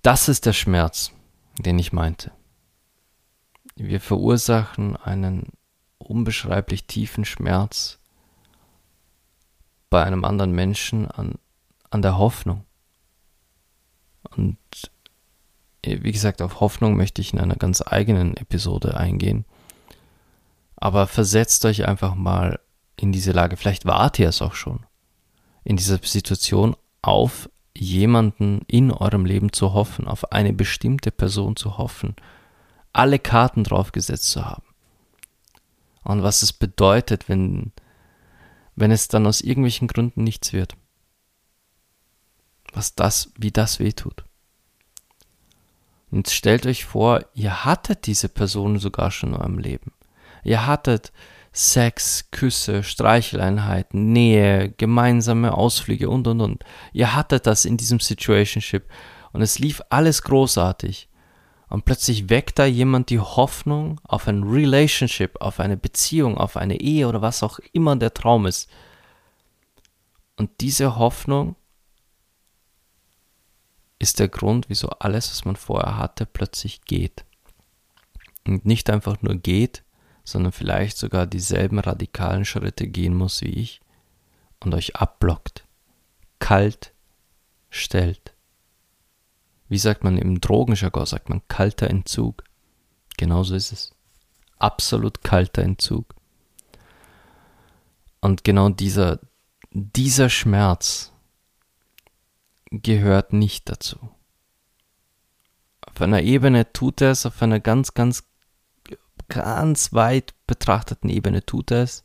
Das 0.02 0.28
ist 0.28 0.46
der 0.46 0.54
Schmerz, 0.54 1.12
den 1.60 1.78
ich 1.78 1.94
meinte. 1.94 2.32
Wir 3.76 4.02
verursachen 4.02 4.96
einen 4.96 5.54
unbeschreiblich 5.98 6.88
tiefen 6.88 7.26
Schmerz 7.26 8.00
bei 9.90 10.04
einem 10.04 10.26
anderen 10.26 10.54
Menschen 10.54 11.10
an, 11.10 11.36
an 11.90 12.02
der 12.02 12.18
Hoffnung. 12.18 12.66
Und 14.36 14.58
äh, 15.84 16.00
wie 16.02 16.12
gesagt, 16.12 16.42
auf 16.42 16.60
Hoffnung 16.60 16.96
möchte 16.96 17.22
ich 17.22 17.34
in 17.34 17.40
einer 17.40 17.56
ganz 17.56 17.84
eigenen 17.86 18.36
Episode 18.38 18.98
eingehen. 18.98 19.46
Aber 20.76 21.06
versetzt 21.08 21.66
euch 21.66 21.88
einfach 21.88 22.16
mal 22.16 22.60
in 22.96 23.12
diese 23.12 23.32
Lage. 23.32 23.58
Vielleicht 23.58 23.86
wart 23.86 24.18
ihr 24.18 24.30
es 24.30 24.42
auch 24.42 24.56
schon. 24.56 24.86
In 25.64 25.78
dieser 25.78 26.00
Situation 26.04 26.76
auf 27.02 27.50
jemanden 27.76 28.62
in 28.68 28.92
eurem 28.92 29.26
Leben 29.26 29.54
zu 29.54 29.74
hoffen, 29.74 30.08
auf 30.08 30.32
eine 30.32 30.54
bestimmte 30.54 31.12
Person 31.12 31.56
zu 31.56 31.78
hoffen, 31.78 32.16
alle 32.94 33.20
Karten 33.20 33.64
draufgesetzt 33.64 34.30
zu 34.30 34.46
haben. 34.46 34.64
Und 36.04 36.24
was 36.24 36.42
es 36.42 36.52
bedeutet, 36.52 37.30
wenn, 37.30 37.72
wenn 38.76 38.92
es 38.92 39.08
dann 39.08 39.28
aus 39.28 39.42
irgendwelchen 39.42 39.88
Gründen 39.88 40.24
nichts 40.24 40.52
wird. 40.52 40.76
Was 42.74 42.96
das, 42.96 43.32
wie 43.38 43.52
das 43.52 43.80
wehtut. 43.80 44.24
Und 46.10 46.30
stellt 46.30 46.66
euch 46.66 46.86
vor, 46.86 47.24
ihr 47.34 47.64
hattet 47.64 48.06
diese 48.08 48.28
Person 48.28 48.80
sogar 48.80 49.12
schon 49.12 49.30
in 49.30 49.40
eurem 49.40 49.60
Leben. 49.60 49.94
Ihr 50.44 50.66
hattet 50.66 51.14
Sex, 51.54 52.30
Küsse, 52.32 52.82
Streicheleinheiten, 52.82 54.14
Nähe, 54.14 54.70
gemeinsame 54.78 55.54
Ausflüge 55.54 56.10
und 56.10 56.28
und 56.28 56.40
und. 56.42 56.64
Ihr 56.94 57.14
hattet 57.14 57.46
das 57.46 57.66
in 57.66 57.78
diesem 57.78 58.00
Situationship 58.00 58.90
und 59.34 59.42
es 59.42 59.60
lief 59.60 59.82
alles 59.90 60.24
großartig. 60.24 61.10
Und 61.68 61.86
plötzlich 61.86 62.30
weckt 62.30 62.60
da 62.60 62.66
jemand 62.66 63.10
die 63.10 63.20
Hoffnung 63.20 64.00
auf 64.04 64.28
ein 64.28 64.44
Relationship, 64.44 65.42
auf 65.42 65.60
eine 65.60 65.78
Beziehung, 65.78 66.38
auf 66.38 66.58
eine 66.58 66.80
Ehe 66.82 67.08
oder 67.08 67.22
was 67.22 67.44
auch 67.44 67.60
immer 67.72 67.96
der 67.96 68.14
Traum 68.14 68.46
ist. 68.46 68.70
Und 70.36 70.50
diese 70.60 70.98
Hoffnung 70.98 71.56
ist 74.00 74.20
der 74.20 74.28
Grund, 74.28 74.68
wieso 74.68 74.90
alles, 74.90 75.32
was 75.32 75.46
man 75.46 75.56
vorher 75.56 75.98
hatte, 75.98 76.26
plötzlich 76.26 76.82
geht. 76.82 77.24
Und 78.46 78.66
nicht 78.66 78.90
einfach 78.90 79.22
nur 79.22 79.36
geht, 79.36 79.84
sondern 80.32 80.52
vielleicht 80.52 80.98
sogar 80.98 81.28
dieselben 81.28 81.80
radikalen 81.80 82.46
Schritte 82.46 82.88
gehen 82.88 83.16
muss 83.16 83.42
wie 83.42 83.50
ich 83.50 83.82
und 84.60 84.74
euch 84.74 84.96
abblockt, 84.96 85.66
kalt 86.40 86.94
stellt. 87.70 88.34
Wie 89.68 89.78
sagt 89.78 90.04
man 90.04 90.18
im 90.18 90.42
Drogenjargon, 90.42 91.06
sagt 91.06 91.30
man 91.30 91.42
kalter 91.48 91.90
Entzug. 91.90 92.44
Genauso 93.18 93.56
ist 93.56 93.72
es. 93.72 93.96
Absolut 94.58 95.24
kalter 95.24 95.64
Entzug. 95.64 96.14
Und 98.20 98.44
genau 98.44 98.70
dieser, 98.70 99.20
dieser 99.72 100.30
Schmerz 100.30 101.12
gehört 102.72 103.34
nicht 103.34 103.70
dazu. 103.70 104.12
Auf 105.82 106.02
einer 106.02 106.22
Ebene 106.22 106.72
tut 106.72 107.02
er 107.02 107.12
es, 107.12 107.26
auf 107.26 107.42
einer 107.42 107.60
ganz, 107.60 107.94
ganz 107.94 108.24
ganz 109.28 109.94
weit 109.94 110.34
betrachteten 110.48 111.10
Ebene 111.10 111.46
tut 111.46 111.72
es, 111.72 112.04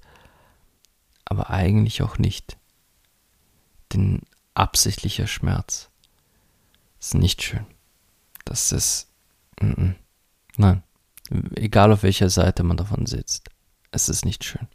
aber 1.24 1.50
eigentlich 1.50 2.02
auch 2.02 2.18
nicht. 2.18 2.56
Denn 3.92 4.22
absichtlicher 4.54 5.26
Schmerz 5.26 5.90
ist 7.00 7.14
nicht 7.14 7.42
schön. 7.42 7.66
Das 8.44 8.72
ist. 8.72 9.08
-mm. 9.60 9.94
Nein. 10.56 10.82
Egal 11.56 11.92
auf 11.92 12.02
welcher 12.02 12.30
Seite 12.30 12.62
man 12.62 12.76
davon 12.76 13.06
sitzt. 13.06 13.48
Es 13.90 14.08
ist 14.08 14.24
nicht 14.24 14.44
schön. 14.44 14.68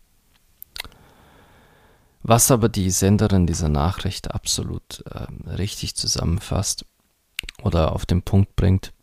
Was 2.23 2.51
aber 2.51 2.69
die 2.69 2.91
Senderin 2.91 3.47
dieser 3.47 3.69
Nachricht 3.69 4.31
absolut 4.31 5.03
äh, 5.07 5.27
richtig 5.49 5.95
zusammenfasst 5.95 6.85
oder 7.63 7.93
auf 7.93 8.05
den 8.05 8.21
Punkt 8.21 8.55
bringt, 8.55 8.93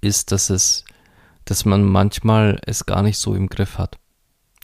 ist, 0.00 0.30
dass 0.30 0.50
es 0.50 0.84
dass 1.44 1.64
man 1.64 1.84
manchmal 1.84 2.60
es 2.66 2.86
gar 2.86 3.02
nicht 3.02 3.18
so 3.18 3.34
im 3.34 3.48
Griff 3.48 3.78
hat. 3.78 3.98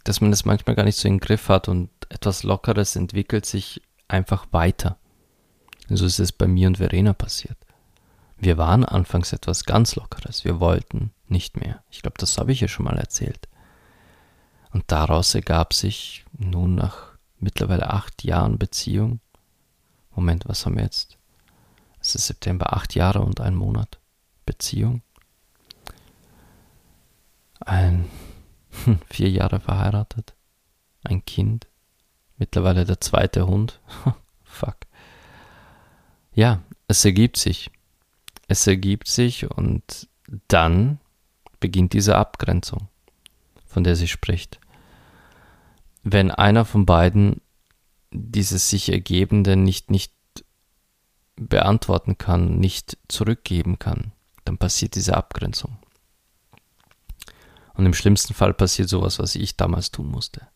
Dass 0.05 0.21
man 0.21 0.33
es 0.33 0.45
manchmal 0.45 0.77
gar 0.77 0.85
nicht 0.85 0.99
so 0.99 1.09
im 1.09 1.21
Griff 1.21 1.49
hat 1.49 1.69
und 1.69 1.91
etwas 2.09 2.43
Lockeres 2.43 2.97
entwickelt 2.97 3.47
sich 3.47 3.83
einfach 4.07 4.47
weiter. 4.53 4.97
So 5.89 6.07
ist 6.07 6.19
es 6.19 6.33
bei 6.33 6.47
mir 6.47 6.69
und 6.69 6.79
Verena 6.79 7.13
passiert. 7.13 7.57
Wir 8.37 8.57
waren 8.57 8.85
anfangs 8.85 9.33
etwas 9.33 9.65
ganz 9.65 9.97
Lockeres. 9.97 10.45
Wir 10.45 10.61
wollten 10.61 11.13
nicht 11.27 11.57
mehr. 11.57 11.83
Ich 11.91 12.03
glaube, 12.03 12.19
das 12.19 12.39
habe 12.39 12.53
ich 12.53 12.61
ja 12.61 12.69
schon 12.69 12.85
mal 12.85 12.99
erzählt. 12.99 13.49
Und 14.73 14.85
daraus 14.89 15.35
ergab 15.35 15.75
sich 15.75 16.25
nun 16.33 16.75
nach 16.75 17.19
mittlerweile 17.39 17.91
acht 17.91 18.23
Jahren 18.23 18.59
Beziehung. 18.59 19.21
Moment, 20.15 20.49
was 20.49 20.67
haben 20.67 20.77
wir 20.77 20.85
jetzt? 20.85 21.19
Es 22.01 22.15
ist 22.15 22.27
September, 22.27 22.75
acht 22.75 22.95
Jahre 22.95 23.21
und 23.21 23.41
ein 23.41 23.55
Monat 23.55 23.99
Beziehung 24.47 25.03
ein 27.69 28.09
vier 29.11 29.31
Jahre 29.31 29.61
verheiratet, 29.61 30.35
ein 31.05 31.25
Kind, 31.25 31.67
mittlerweile 32.37 32.85
der 32.85 33.01
zweite 33.01 33.47
Hund. 33.47 33.81
Fuck. 34.45 34.77
Ja, 36.33 36.63
es 36.87 37.05
ergibt 37.05 37.37
sich. 37.37 37.71
Es 38.49 38.67
ergibt 38.67 39.09
sich 39.09 39.51
und 39.51 40.09
dann 40.49 40.99
beginnt 41.61 41.93
diese 41.93 42.17
Abgrenzung, 42.17 42.89
von 43.67 43.85
der 43.85 43.97
sie 43.97 44.09
spricht. 44.09 44.59
Wenn 46.03 46.31
einer 46.31 46.65
von 46.65 46.87
beiden 46.87 47.43
dieses 48.11 48.71
sich 48.71 48.91
Ergebende 48.91 49.57
nicht, 49.57 49.91
nicht 49.91 50.15
beantworten 51.37 52.17
kann, 52.17 52.59
nicht 52.59 52.97
zurückgeben 53.09 53.79
kann, 53.79 54.13
dann 54.45 54.57
passiert 54.57 54.95
diese 54.95 55.17
Abgrenzung. 55.17 55.77
Und 57.79 57.87
im 57.87 57.95
schlimmsten 57.95 58.35
Fall 58.35 58.55
passiert 58.55 58.89
sowas, 58.89 59.21
was 59.21 59.37
ich 59.37 59.57
damals 59.57 59.93
tun 59.93 60.11
musste. 60.11 60.49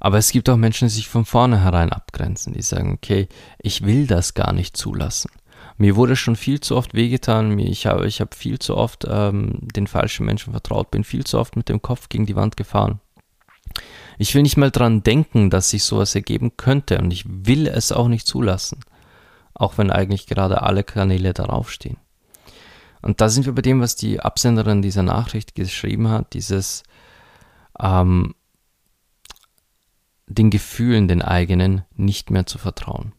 Aber 0.00 0.16
es 0.16 0.32
gibt 0.32 0.48
auch 0.48 0.56
Menschen, 0.56 0.88
die 0.88 0.94
sich 0.94 1.08
von 1.08 1.26
vornherein 1.26 1.92
abgrenzen, 1.92 2.54
die 2.54 2.62
sagen, 2.62 2.94
okay, 2.94 3.28
ich 3.58 3.84
will 3.84 4.06
das 4.06 4.32
gar 4.32 4.54
nicht 4.54 4.78
zulassen. 4.78 5.30
Mir 5.76 5.94
wurde 5.94 6.16
schon 6.16 6.36
viel 6.36 6.60
zu 6.60 6.76
oft 6.76 6.94
wehgetan, 6.94 7.58
ich 7.58 7.84
habe, 7.86 8.06
ich 8.06 8.22
habe 8.22 8.34
viel 8.34 8.58
zu 8.58 8.76
oft 8.78 9.04
ähm, 9.06 9.58
den 9.60 9.86
falschen 9.86 10.24
Menschen 10.24 10.52
vertraut, 10.52 10.90
bin 10.90 11.04
viel 11.04 11.24
zu 11.24 11.38
oft 11.38 11.54
mit 11.54 11.68
dem 11.68 11.82
Kopf 11.82 12.08
gegen 12.08 12.24
die 12.24 12.36
Wand 12.36 12.56
gefahren. 12.56 13.00
Ich 14.18 14.34
will 14.34 14.42
nicht 14.42 14.56
mal 14.56 14.70
dran 14.70 15.02
denken, 15.02 15.50
dass 15.50 15.70
sich 15.70 15.84
sowas 15.84 16.14
ergeben 16.14 16.56
könnte 16.56 16.98
und 16.98 17.10
ich 17.10 17.24
will 17.26 17.66
es 17.66 17.92
auch 17.92 18.08
nicht 18.08 18.26
zulassen, 18.26 18.80
auch 19.52 19.76
wenn 19.76 19.90
eigentlich 19.90 20.26
gerade 20.26 20.62
alle 20.62 20.82
Kanäle 20.82 21.34
darauf 21.34 21.70
stehen. 21.70 21.98
Und 23.04 23.20
da 23.20 23.28
sind 23.28 23.44
wir 23.44 23.54
bei 23.54 23.60
dem, 23.60 23.80
was 23.82 23.96
die 23.96 24.20
Absenderin 24.20 24.80
dieser 24.80 25.02
Nachricht 25.02 25.54
geschrieben 25.54 26.08
hat, 26.08 26.32
dieses 26.32 26.82
ähm, 27.78 28.34
den 30.26 30.48
Gefühlen, 30.48 31.06
den 31.06 31.20
eigenen, 31.20 31.84
nicht 31.94 32.30
mehr 32.30 32.46
zu 32.46 32.56
vertrauen. 32.56 33.12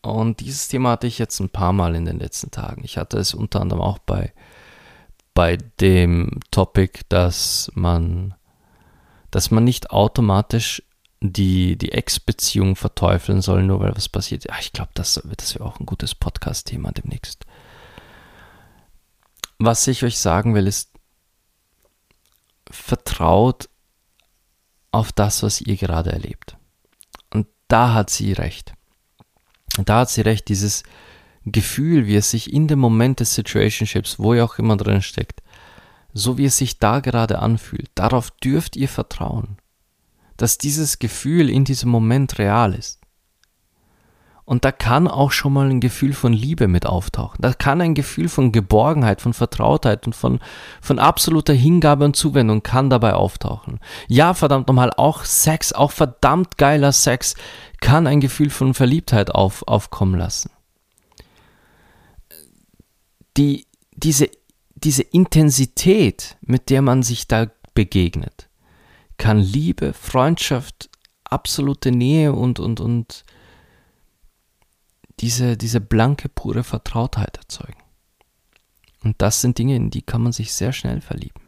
Und 0.00 0.38
dieses 0.38 0.68
Thema 0.68 0.90
hatte 0.90 1.08
ich 1.08 1.18
jetzt 1.18 1.40
ein 1.40 1.48
paar 1.48 1.72
Mal 1.72 1.96
in 1.96 2.04
den 2.04 2.20
letzten 2.20 2.52
Tagen. 2.52 2.82
Ich 2.84 2.96
hatte 2.98 3.18
es 3.18 3.34
unter 3.34 3.60
anderem 3.60 3.82
auch 3.82 3.98
bei, 3.98 4.32
bei 5.34 5.56
dem 5.80 6.38
Topic, 6.52 7.00
dass 7.08 7.72
man, 7.74 8.34
dass 9.32 9.50
man 9.50 9.64
nicht 9.64 9.90
automatisch 9.90 10.84
die, 11.20 11.76
die 11.76 11.90
Ex-Beziehung 11.90 12.76
verteufeln 12.76 13.42
soll, 13.42 13.64
nur 13.64 13.80
weil 13.80 13.96
was 13.96 14.08
passiert. 14.08 14.44
Ja, 14.44 14.54
ich 14.60 14.72
glaube, 14.72 14.92
das, 14.94 15.20
das 15.36 15.54
wäre 15.56 15.64
auch 15.64 15.80
ein 15.80 15.86
gutes 15.86 16.14
Podcast-Thema 16.14 16.92
demnächst. 16.92 17.44
Was 19.58 19.86
ich 19.86 20.04
euch 20.04 20.18
sagen 20.18 20.54
will, 20.54 20.66
ist, 20.66 20.90
vertraut 22.70 23.68
auf 24.90 25.12
das, 25.12 25.42
was 25.42 25.60
ihr 25.60 25.76
gerade 25.76 26.12
erlebt. 26.12 26.56
Und 27.32 27.46
da 27.68 27.94
hat 27.94 28.10
sie 28.10 28.32
recht. 28.32 28.74
Da 29.84 30.00
hat 30.00 30.10
sie 30.10 30.22
recht, 30.22 30.48
dieses 30.48 30.82
Gefühl, 31.44 32.06
wie 32.06 32.16
es 32.16 32.30
sich 32.30 32.52
in 32.52 32.66
dem 32.66 32.78
Moment 32.78 33.20
des 33.20 33.34
Situationships, 33.34 34.18
wo 34.18 34.34
ihr 34.34 34.44
auch 34.44 34.58
immer 34.58 34.76
drin 34.76 35.02
steckt, 35.02 35.42
so 36.12 36.38
wie 36.38 36.46
es 36.46 36.56
sich 36.56 36.78
da 36.78 37.00
gerade 37.00 37.38
anfühlt, 37.38 37.90
darauf 37.94 38.30
dürft 38.30 38.74
ihr 38.74 38.88
vertrauen, 38.88 39.58
dass 40.36 40.58
dieses 40.58 40.98
Gefühl 40.98 41.50
in 41.50 41.64
diesem 41.64 41.90
Moment 41.90 42.38
real 42.38 42.74
ist. 42.74 43.00
Und 44.46 44.64
da 44.64 44.70
kann 44.70 45.08
auch 45.08 45.32
schon 45.32 45.52
mal 45.52 45.68
ein 45.68 45.80
Gefühl 45.80 46.12
von 46.12 46.32
Liebe 46.32 46.68
mit 46.68 46.86
auftauchen. 46.86 47.38
Da 47.40 47.52
kann 47.52 47.80
ein 47.80 47.94
Gefühl 47.94 48.28
von 48.28 48.52
Geborgenheit, 48.52 49.20
von 49.20 49.34
Vertrautheit 49.34 50.06
und 50.06 50.14
von, 50.14 50.38
von 50.80 51.00
absoluter 51.00 51.52
Hingabe 51.52 52.04
und 52.04 52.14
Zuwendung 52.14 52.62
kann 52.62 52.88
dabei 52.88 53.14
auftauchen. 53.14 53.80
Ja, 54.06 54.34
verdammt 54.34 54.68
nochmal, 54.68 54.92
auch 54.96 55.24
Sex, 55.24 55.72
auch 55.72 55.90
verdammt 55.90 56.58
geiler 56.58 56.92
Sex 56.92 57.34
kann 57.80 58.06
ein 58.06 58.20
Gefühl 58.20 58.50
von 58.50 58.72
Verliebtheit 58.72 59.34
auf, 59.34 59.66
aufkommen 59.66 60.14
lassen. 60.14 60.50
Die, 63.36 63.66
diese, 63.96 64.30
diese 64.76 65.02
Intensität, 65.02 66.36
mit 66.40 66.70
der 66.70 66.82
man 66.82 67.02
sich 67.02 67.26
da 67.26 67.48
begegnet, 67.74 68.48
kann 69.18 69.40
Liebe, 69.40 69.92
Freundschaft, 69.92 70.88
absolute 71.24 71.90
Nähe 71.90 72.32
und, 72.32 72.60
und, 72.60 72.78
und 72.78 73.24
diese, 75.20 75.56
diese 75.56 75.80
blanke, 75.80 76.28
pure 76.28 76.64
Vertrautheit 76.64 77.36
erzeugen. 77.38 77.82
Und 79.02 79.20
das 79.22 79.40
sind 79.40 79.58
Dinge, 79.58 79.76
in 79.76 79.90
die 79.90 80.02
kann 80.02 80.22
man 80.22 80.32
sich 80.32 80.52
sehr 80.52 80.72
schnell 80.72 81.00
verlieben. 81.00 81.40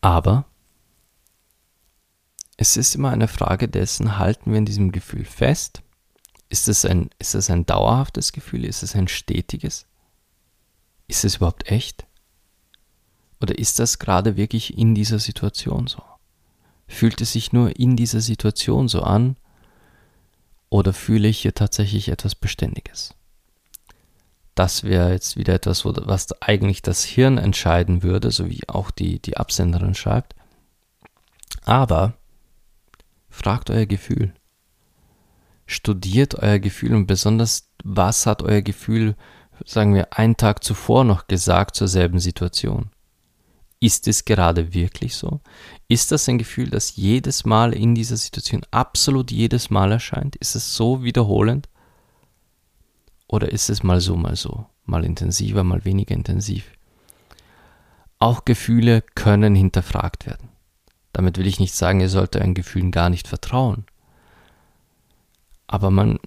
Aber 0.00 0.46
es 2.56 2.76
ist 2.76 2.94
immer 2.94 3.10
eine 3.10 3.28
Frage 3.28 3.68
dessen, 3.68 4.18
halten 4.18 4.50
wir 4.50 4.58
in 4.58 4.66
diesem 4.66 4.92
Gefühl 4.92 5.24
fest? 5.24 5.82
Ist 6.48 6.68
es 6.68 6.84
ein, 6.84 7.10
ist 7.18 7.34
es 7.34 7.48
ein 7.48 7.64
dauerhaftes 7.64 8.32
Gefühl? 8.32 8.64
Ist 8.64 8.82
es 8.82 8.94
ein 8.94 9.08
stetiges? 9.08 9.86
Ist 11.06 11.24
es 11.24 11.36
überhaupt 11.36 11.70
echt? 11.70 12.06
Oder 13.40 13.58
ist 13.58 13.78
das 13.78 13.98
gerade 13.98 14.36
wirklich 14.36 14.76
in 14.76 14.94
dieser 14.94 15.18
Situation 15.18 15.86
so? 15.86 16.02
Fühlt 16.86 17.20
es 17.20 17.32
sich 17.32 17.52
nur 17.52 17.78
in 17.78 17.96
dieser 17.96 18.20
Situation 18.20 18.88
so 18.88 19.02
an? 19.02 19.36
Oder 20.70 20.92
fühle 20.92 21.28
ich 21.28 21.40
hier 21.40 21.54
tatsächlich 21.54 22.08
etwas 22.08 22.36
Beständiges? 22.36 23.14
Das 24.54 24.84
wäre 24.84 25.12
jetzt 25.12 25.36
wieder 25.36 25.54
etwas, 25.54 25.84
was 25.84 26.40
eigentlich 26.40 26.80
das 26.82 27.04
Hirn 27.04 27.38
entscheiden 27.38 28.02
würde, 28.02 28.30
so 28.30 28.48
wie 28.48 28.68
auch 28.68 28.90
die, 28.90 29.20
die 29.20 29.36
Absenderin 29.36 29.94
schreibt. 29.94 30.34
Aber 31.64 32.14
fragt 33.28 33.70
euer 33.70 33.86
Gefühl. 33.86 34.32
Studiert 35.66 36.34
euer 36.36 36.58
Gefühl 36.58 36.94
und 36.94 37.06
besonders, 37.06 37.70
was 37.84 38.26
hat 38.26 38.42
euer 38.42 38.62
Gefühl, 38.62 39.16
sagen 39.64 39.94
wir, 39.94 40.18
einen 40.18 40.36
Tag 40.36 40.64
zuvor 40.64 41.04
noch 41.04 41.26
gesagt 41.26 41.76
zur 41.76 41.88
selben 41.88 42.18
Situation? 42.18 42.90
Ist 43.80 44.06
es 44.08 44.26
gerade 44.26 44.74
wirklich 44.74 45.16
so? 45.16 45.40
Ist 45.88 46.12
das 46.12 46.28
ein 46.28 46.36
Gefühl, 46.36 46.68
das 46.68 46.96
jedes 46.96 47.46
Mal 47.46 47.72
in 47.72 47.94
dieser 47.94 48.18
Situation 48.18 48.60
absolut 48.70 49.30
jedes 49.30 49.70
Mal 49.70 49.90
erscheint? 49.90 50.36
Ist 50.36 50.54
es 50.54 50.76
so 50.76 51.02
wiederholend? 51.02 51.66
Oder 53.26 53.50
ist 53.50 53.70
es 53.70 53.82
mal 53.82 54.00
so, 54.00 54.16
mal 54.16 54.36
so? 54.36 54.66
Mal 54.84 55.04
intensiver, 55.04 55.64
mal 55.64 55.84
weniger 55.86 56.14
intensiv? 56.14 56.70
Auch 58.18 58.44
Gefühle 58.44 59.02
können 59.14 59.54
hinterfragt 59.54 60.26
werden. 60.26 60.50
Damit 61.14 61.38
will 61.38 61.46
ich 61.46 61.58
nicht 61.58 61.74
sagen, 61.74 62.00
ihr 62.00 62.10
sollt 62.10 62.36
euren 62.36 62.54
Gefühlen 62.54 62.90
gar 62.90 63.08
nicht 63.08 63.28
vertrauen. 63.28 63.86
Aber 65.66 65.90
man, 65.90 66.18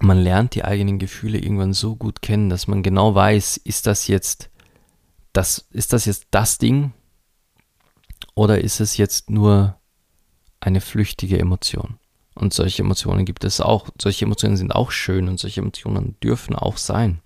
man 0.00 0.18
lernt 0.18 0.54
die 0.54 0.64
eigenen 0.64 0.98
Gefühle 0.98 1.38
irgendwann 1.38 1.74
so 1.74 1.96
gut 1.96 2.22
kennen, 2.22 2.48
dass 2.48 2.66
man 2.66 2.82
genau 2.82 3.14
weiß, 3.14 3.58
ist 3.58 3.86
das 3.86 4.06
jetzt 4.06 4.48
das, 5.34 5.66
ist 5.70 5.92
das 5.92 6.06
jetzt 6.06 6.28
das 6.30 6.58
Ding 6.58 6.92
oder 8.34 8.60
ist 8.60 8.80
es 8.80 8.96
jetzt 8.96 9.30
nur 9.30 9.76
eine 10.60 10.80
flüchtige 10.80 11.38
Emotion? 11.38 11.98
Und 12.34 12.52
solche 12.52 12.82
Emotionen 12.82 13.24
gibt 13.24 13.44
es 13.44 13.60
auch. 13.60 13.90
Solche 14.00 14.24
Emotionen 14.24 14.56
sind 14.56 14.74
auch 14.74 14.90
schön 14.90 15.28
und 15.28 15.38
solche 15.38 15.60
Emotionen 15.60 16.16
dürfen 16.22 16.56
auch 16.56 16.78
sein. 16.78 17.20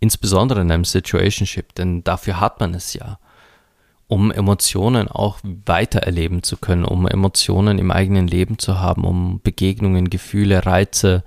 Insbesondere 0.00 0.60
in 0.60 0.70
einem 0.70 0.84
Situationship, 0.84 1.74
denn 1.74 2.04
dafür 2.04 2.40
hat 2.40 2.60
man 2.60 2.74
es 2.74 2.92
ja, 2.92 3.18
um 4.06 4.30
Emotionen 4.30 5.08
auch 5.08 5.38
weiter 5.42 6.00
erleben 6.00 6.42
zu 6.42 6.58
können, 6.58 6.84
um 6.84 7.06
Emotionen 7.06 7.78
im 7.78 7.90
eigenen 7.90 8.28
Leben 8.28 8.58
zu 8.58 8.78
haben, 8.78 9.04
um 9.04 9.40
Begegnungen, 9.42 10.10
Gefühle, 10.10 10.66
Reize 10.66 11.24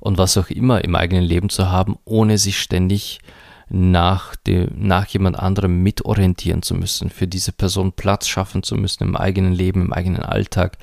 und 0.00 0.18
was 0.18 0.36
auch 0.36 0.50
immer 0.50 0.82
im 0.82 0.96
eigenen 0.96 1.22
Leben 1.22 1.48
zu 1.48 1.70
haben, 1.70 1.96
ohne 2.04 2.38
sich 2.38 2.58
ständig 2.58 3.20
nach, 3.68 4.36
dem, 4.36 4.70
nach 4.76 5.06
jemand 5.08 5.38
anderem 5.38 5.82
mitorientieren 5.82 6.62
zu 6.62 6.74
müssen, 6.74 7.10
für 7.10 7.26
diese 7.26 7.52
Person 7.52 7.92
Platz 7.92 8.28
schaffen 8.28 8.62
zu 8.62 8.76
müssen 8.76 9.04
im 9.04 9.16
eigenen 9.16 9.52
Leben, 9.52 9.82
im 9.82 9.92
eigenen 9.92 10.22
Alltag 10.22 10.78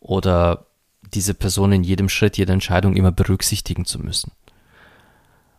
oder 0.00 0.66
diese 1.14 1.34
Person 1.34 1.72
in 1.72 1.82
jedem 1.82 2.08
Schritt, 2.08 2.36
jeder 2.36 2.52
Entscheidung 2.52 2.94
immer 2.94 3.10
berücksichtigen 3.10 3.84
zu 3.84 3.98
müssen. 3.98 4.32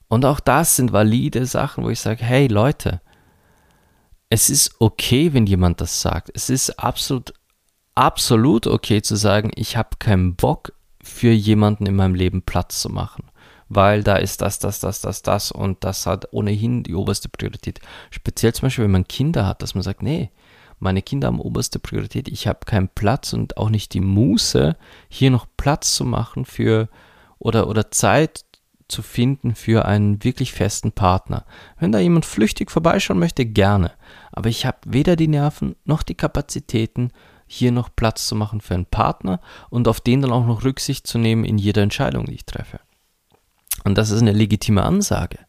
Und 0.08 0.26
auch 0.26 0.40
das 0.40 0.76
sind 0.76 0.94
valide 0.94 1.46
Sachen, 1.46 1.84
wo 1.84 1.90
ich 1.90 2.00
sage, 2.00 2.24
hey 2.24 2.48
Leute, 2.48 3.02
es 4.30 4.50
ist 4.50 4.76
okay, 4.80 5.34
wenn 5.34 5.46
jemand 5.46 5.82
das 5.82 6.02
sagt. 6.02 6.32
Es 6.34 6.50
ist 6.50 6.80
absolut, 6.80 7.34
absolut 7.96 8.68
okay 8.68 9.02
zu 9.02 9.16
sagen, 9.16 9.52
ich 9.56 9.78
habe 9.78 9.98
keinen 10.00 10.36
Bock 10.36 10.74
für 11.04 11.32
jemanden 11.32 11.86
in 11.88 11.96
meinem 11.96 12.16
Leben 12.16 12.44
Platz 12.44 12.82
zu 12.82 12.90
machen 12.90 13.31
weil 13.74 14.04
da 14.04 14.18
ist 14.18 14.42
das, 14.42 14.60
das, 14.60 14.82
das, 14.82 15.00
das, 15.00 15.22
das 15.22 15.50
und 15.50 15.84
das 15.86 16.06
hat 16.06 16.28
ohnehin 16.32 16.84
die 16.84 16.94
oberste 16.94 17.30
Priorität. 17.30 17.80
Speziell 18.10 18.54
zum 18.54 18.66
Beispiel, 18.66 18.84
wenn 18.84 18.92
man 18.92 19.08
Kinder 19.08 19.48
hat, 19.48 19.62
dass 19.62 19.76
man 19.76 19.82
sagt, 19.82 20.04
nee, 20.04 20.30
meine 20.80 21.02
Kinder 21.02 21.28
haben 21.28 21.40
oberste 21.40 21.80
Priorität, 21.80 22.28
ich 22.28 22.48
habe 22.48 22.60
keinen 22.66 22.90
Platz 22.90 23.32
und 23.32 23.56
auch 23.56 23.70
nicht 23.70 23.94
die 23.94 24.02
Muße, 24.02 24.76
hier 25.08 25.32
noch 25.32 25.46
Platz 25.56 25.96
zu 25.96 26.04
machen 26.04 26.44
für 26.44 26.90
oder, 27.40 27.70
oder 27.70 27.92
Zeit 27.92 28.44
zu 28.90 29.02
finden 29.02 29.56
für 29.56 29.86
einen 29.86 30.22
wirklich 30.22 30.52
festen 30.52 30.92
Partner. 30.92 31.46
Wenn 31.80 31.94
da 31.94 32.00
jemand 32.00 32.26
flüchtig 32.26 32.72
vorbeischauen 32.72 33.20
möchte, 33.20 33.46
gerne. 33.46 33.94
Aber 34.34 34.50
ich 34.50 34.66
habe 34.66 34.80
weder 34.86 35.16
die 35.16 35.30
Nerven 35.30 35.78
noch 35.86 36.04
die 36.04 36.16
Kapazitäten, 36.16 37.12
hier 37.48 37.72
noch 37.72 37.90
Platz 37.96 38.28
zu 38.28 38.36
machen 38.36 38.60
für 38.60 38.74
einen 38.74 38.86
Partner 38.86 39.40
und 39.70 39.88
auf 39.88 40.02
den 40.02 40.22
dann 40.22 40.32
auch 40.32 40.46
noch 40.46 40.66
Rücksicht 40.66 41.08
zu 41.08 41.18
nehmen 41.20 41.46
in 41.46 41.58
jeder 41.58 41.84
Entscheidung, 41.84 42.26
die 42.26 42.34
ich 42.34 42.46
treffe. 42.46 42.82
Und 43.84 43.98
das 43.98 44.12
ist 44.12 44.22
eine 44.22 44.32
legitime 44.32 44.84
Ansage. 44.84 45.40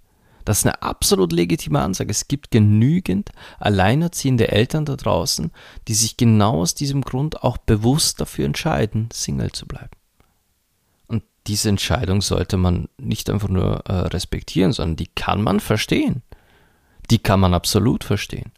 Das 0.45 0.59
ist 0.59 0.67
eine 0.67 0.83
absolut 0.83 1.33
legitime 1.33 1.81
Ansage. 1.81 2.11
Es 2.11 2.29
gibt 2.29 2.51
genügend 2.51 3.31
alleinerziehende 3.61 4.49
Eltern 4.49 4.85
da 4.85 4.97
draußen, 4.97 5.53
die 5.89 5.95
sich 5.95 6.17
genau 6.17 6.61
aus 6.61 6.75
diesem 6.75 7.03
Grund 7.03 7.43
auch 7.43 7.59
bewusst 7.59 8.21
dafür 8.21 8.47
entscheiden, 8.47 9.09
Single 9.13 9.53
zu 9.53 9.67
bleiben. 9.67 9.91
Und 11.07 11.23
diese 11.47 11.69
Entscheidung 11.69 12.23
sollte 12.23 12.57
man 12.57 12.89
nicht 12.99 13.31
einfach 13.31 13.49
nur 13.49 13.85
äh, 13.87 13.93
respektieren, 14.09 14.73
sondern 14.73 14.97
die 14.97 15.09
kann 15.15 15.43
man 15.43 15.61
verstehen. 15.61 16.23
Die 17.11 17.19
kann 17.19 17.41
man 17.41 17.55
absolut 17.55 18.05
verstehen. 18.05 18.53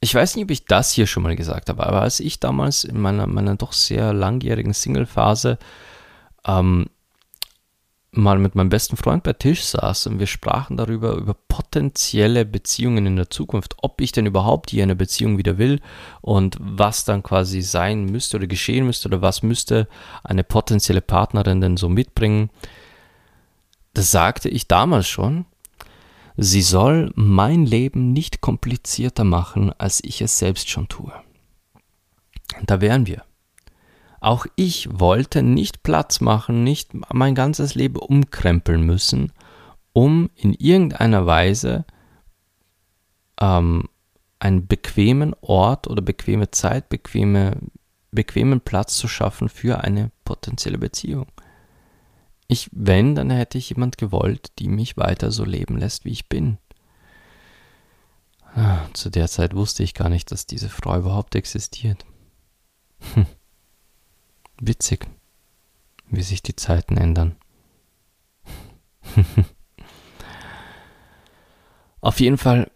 Ich 0.00 0.14
weiß 0.14 0.34
nicht, 0.34 0.44
ob 0.44 0.50
ich 0.50 0.64
das 0.64 0.92
hier 0.92 1.06
schon 1.06 1.22
mal 1.22 1.36
gesagt 1.36 1.68
habe, 1.68 1.86
aber 1.86 2.00
als 2.00 2.20
ich 2.20 2.40
damals 2.40 2.84
in 2.84 2.98
meiner, 2.98 3.26
meiner 3.26 3.56
doch 3.56 3.74
sehr 3.74 4.14
langjährigen 4.14 4.72
Single-Phase 4.72 5.58
ähm, 6.46 6.86
mal 8.12 8.38
mit 8.38 8.54
meinem 8.54 8.70
besten 8.70 8.96
Freund 8.96 9.22
bei 9.22 9.32
Tisch 9.32 9.64
saß 9.64 10.08
und 10.08 10.18
wir 10.18 10.26
sprachen 10.26 10.76
darüber, 10.76 11.14
über 11.14 11.34
potenzielle 11.34 12.44
Beziehungen 12.44 13.06
in 13.06 13.16
der 13.16 13.30
Zukunft, 13.30 13.76
ob 13.82 14.00
ich 14.00 14.12
denn 14.12 14.26
überhaupt 14.26 14.70
hier 14.70 14.82
eine 14.82 14.96
Beziehung 14.96 15.38
wieder 15.38 15.58
will 15.58 15.80
und 16.20 16.56
was 16.60 17.04
dann 17.04 17.22
quasi 17.22 17.62
sein 17.62 18.06
müsste 18.06 18.36
oder 18.36 18.46
geschehen 18.46 18.86
müsste 18.86 19.08
oder 19.08 19.22
was 19.22 19.42
müsste 19.42 19.88
eine 20.24 20.42
potenzielle 20.42 21.00
Partnerin 21.00 21.60
denn 21.60 21.76
so 21.76 21.88
mitbringen. 21.88 22.50
Das 23.94 24.10
sagte 24.10 24.48
ich 24.48 24.66
damals 24.66 25.06
schon. 25.06 25.46
Sie 26.36 26.62
soll 26.62 27.12
mein 27.14 27.66
Leben 27.66 28.12
nicht 28.12 28.40
komplizierter 28.40 29.24
machen, 29.24 29.72
als 29.78 30.02
ich 30.02 30.22
es 30.22 30.38
selbst 30.38 30.70
schon 30.70 30.88
tue. 30.88 31.12
Da 32.66 32.80
wären 32.80 33.06
wir. 33.06 33.24
Auch 34.20 34.46
ich 34.54 34.88
wollte 35.00 35.42
nicht 35.42 35.82
Platz 35.82 36.20
machen, 36.20 36.62
nicht 36.62 36.90
mein 37.12 37.34
ganzes 37.34 37.74
Leben 37.74 37.96
umkrempeln 37.96 38.82
müssen, 38.82 39.32
um 39.94 40.30
in 40.36 40.52
irgendeiner 40.52 41.24
Weise 41.24 41.86
ähm, 43.40 43.88
einen 44.38 44.66
bequemen 44.66 45.34
Ort 45.40 45.88
oder 45.88 46.02
bequeme 46.02 46.50
Zeit, 46.50 46.90
bequeme, 46.90 47.56
bequemen 48.10 48.60
Platz 48.60 48.96
zu 48.96 49.08
schaffen 49.08 49.48
für 49.48 49.82
eine 49.82 50.10
potenzielle 50.24 50.78
Beziehung. 50.78 51.26
Ich, 52.46 52.68
wenn, 52.72 53.14
dann 53.14 53.30
hätte 53.30 53.58
ich 53.58 53.70
jemand 53.70 53.96
gewollt, 53.96 54.52
die 54.58 54.68
mich 54.68 54.96
weiter 54.96 55.30
so 55.30 55.44
leben 55.44 55.78
lässt, 55.78 56.04
wie 56.04 56.10
ich 56.10 56.28
bin. 56.28 56.58
Ah, 58.54 58.80
zu 58.92 59.08
der 59.08 59.28
Zeit 59.28 59.54
wusste 59.54 59.82
ich 59.82 59.94
gar 59.94 60.08
nicht, 60.08 60.30
dass 60.32 60.46
diese 60.46 60.68
Frau 60.68 60.98
überhaupt 60.98 61.36
existiert. 61.36 62.04
Hm. 63.14 63.26
Witzig, 64.62 65.06
wie 66.06 66.22
sich 66.22 66.42
die 66.42 66.54
Zeiten 66.54 66.98
ändern. 66.98 67.36
Auf 72.02 72.20
jeden 72.20 72.36
Fall 72.36 72.70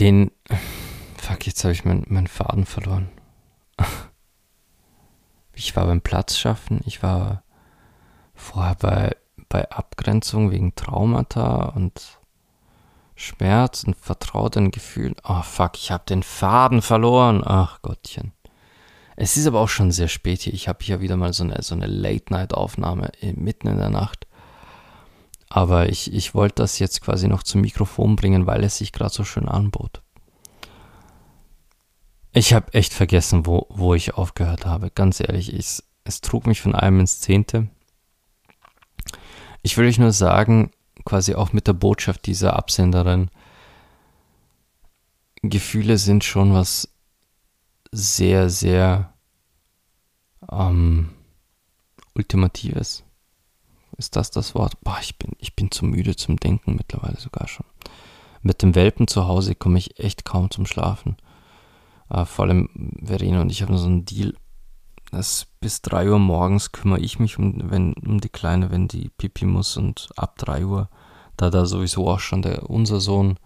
den. 0.00 0.32
Fuck, 1.16 1.46
jetzt 1.46 1.62
habe 1.62 1.72
ich 1.72 1.84
meinen 1.84 2.04
mein 2.08 2.26
Faden 2.26 2.66
verloren. 2.66 3.08
Ich 5.56 5.76
war 5.76 5.86
beim 5.86 6.00
Platz 6.00 6.36
schaffen, 6.36 6.80
ich 6.84 7.04
war 7.04 7.44
vorher 8.34 8.74
bei, 8.74 9.16
bei 9.48 9.70
Abgrenzung 9.70 10.50
wegen 10.50 10.74
Traumata 10.74 11.66
und 11.66 12.18
Schmerz 13.14 13.84
und 13.84 13.94
vertrauten 13.94 14.72
Gefühlen. 14.72 15.14
Oh 15.22 15.42
fuck, 15.42 15.76
ich 15.76 15.92
habe 15.92 16.02
den 16.06 16.24
Faden 16.24 16.82
verloren. 16.82 17.44
Ach 17.46 17.80
Gottchen. 17.82 18.33
Es 19.16 19.36
ist 19.36 19.46
aber 19.46 19.60
auch 19.60 19.68
schon 19.68 19.92
sehr 19.92 20.08
spät 20.08 20.42
hier. 20.42 20.54
Ich 20.54 20.68
habe 20.68 20.82
hier 20.82 21.00
wieder 21.00 21.16
mal 21.16 21.32
so 21.32 21.44
eine, 21.44 21.62
so 21.62 21.74
eine 21.74 21.86
Late-Night-Aufnahme 21.86 23.12
mitten 23.34 23.68
in 23.68 23.78
der 23.78 23.90
Nacht. 23.90 24.26
Aber 25.48 25.88
ich, 25.88 26.12
ich 26.12 26.34
wollte 26.34 26.56
das 26.56 26.78
jetzt 26.80 27.00
quasi 27.00 27.28
noch 27.28 27.44
zum 27.44 27.60
Mikrofon 27.60 28.16
bringen, 28.16 28.46
weil 28.46 28.64
es 28.64 28.78
sich 28.78 28.92
gerade 28.92 29.14
so 29.14 29.24
schön 29.24 29.48
anbot. 29.48 30.02
Ich 32.32 32.52
habe 32.52 32.74
echt 32.74 32.92
vergessen, 32.92 33.46
wo, 33.46 33.66
wo 33.70 33.94
ich 33.94 34.14
aufgehört 34.14 34.66
habe. 34.66 34.90
Ganz 34.90 35.20
ehrlich, 35.20 35.54
ich, 35.54 35.80
es 36.02 36.20
trug 36.20 36.48
mich 36.48 36.60
von 36.60 36.74
einem 36.74 36.98
ins 37.00 37.20
Zehnte. 37.20 37.68
Ich 39.62 39.76
will 39.76 39.86
euch 39.86 39.98
nur 39.98 40.10
sagen, 40.10 40.72
quasi 41.04 41.34
auch 41.34 41.52
mit 41.52 41.68
der 41.68 41.72
Botschaft 41.74 42.26
dieser 42.26 42.56
Absenderin, 42.56 43.30
Gefühle 45.42 45.98
sind 45.98 46.24
schon 46.24 46.52
was 46.52 46.88
sehr, 47.94 48.50
sehr 48.50 49.14
ähm, 50.50 51.10
Ultimatives. 52.14 53.04
Ist 53.96 54.16
das 54.16 54.32
das 54.32 54.54
Wort? 54.56 54.80
Boah, 54.82 54.98
ich 55.00 55.16
bin, 55.16 55.32
ich 55.38 55.54
bin 55.54 55.70
zu 55.70 55.84
müde 55.84 56.16
zum 56.16 56.36
Denken 56.36 56.74
mittlerweile 56.74 57.18
sogar 57.18 57.46
schon. 57.46 57.66
Mit 58.42 58.62
dem 58.62 58.74
Welpen 58.74 59.06
zu 59.06 59.28
Hause 59.28 59.54
komme 59.54 59.78
ich 59.78 60.00
echt 60.00 60.24
kaum 60.24 60.50
zum 60.50 60.66
Schlafen. 60.66 61.16
Äh, 62.10 62.24
vor 62.24 62.46
allem 62.46 62.68
Verena 63.02 63.40
und 63.40 63.52
ich 63.52 63.62
haben 63.62 63.78
so 63.78 63.86
einen 63.86 64.04
Deal, 64.04 64.34
dass 65.12 65.46
bis 65.60 65.80
3 65.82 66.10
Uhr 66.10 66.18
morgens 66.18 66.72
kümmere 66.72 67.00
ich 67.00 67.20
mich 67.20 67.38
um, 67.38 67.70
wenn, 67.70 67.94
um 67.94 68.20
die 68.20 68.28
Kleine, 68.28 68.72
wenn 68.72 68.88
die 68.88 69.08
Pipi 69.10 69.46
muss 69.46 69.76
und 69.76 70.08
ab 70.16 70.36
3 70.38 70.66
Uhr, 70.66 70.90
da 71.36 71.50
da 71.50 71.64
sowieso 71.64 72.08
auch 72.08 72.20
schon 72.20 72.42
der, 72.42 72.68
unser 72.68 72.98
Sohn 72.98 73.38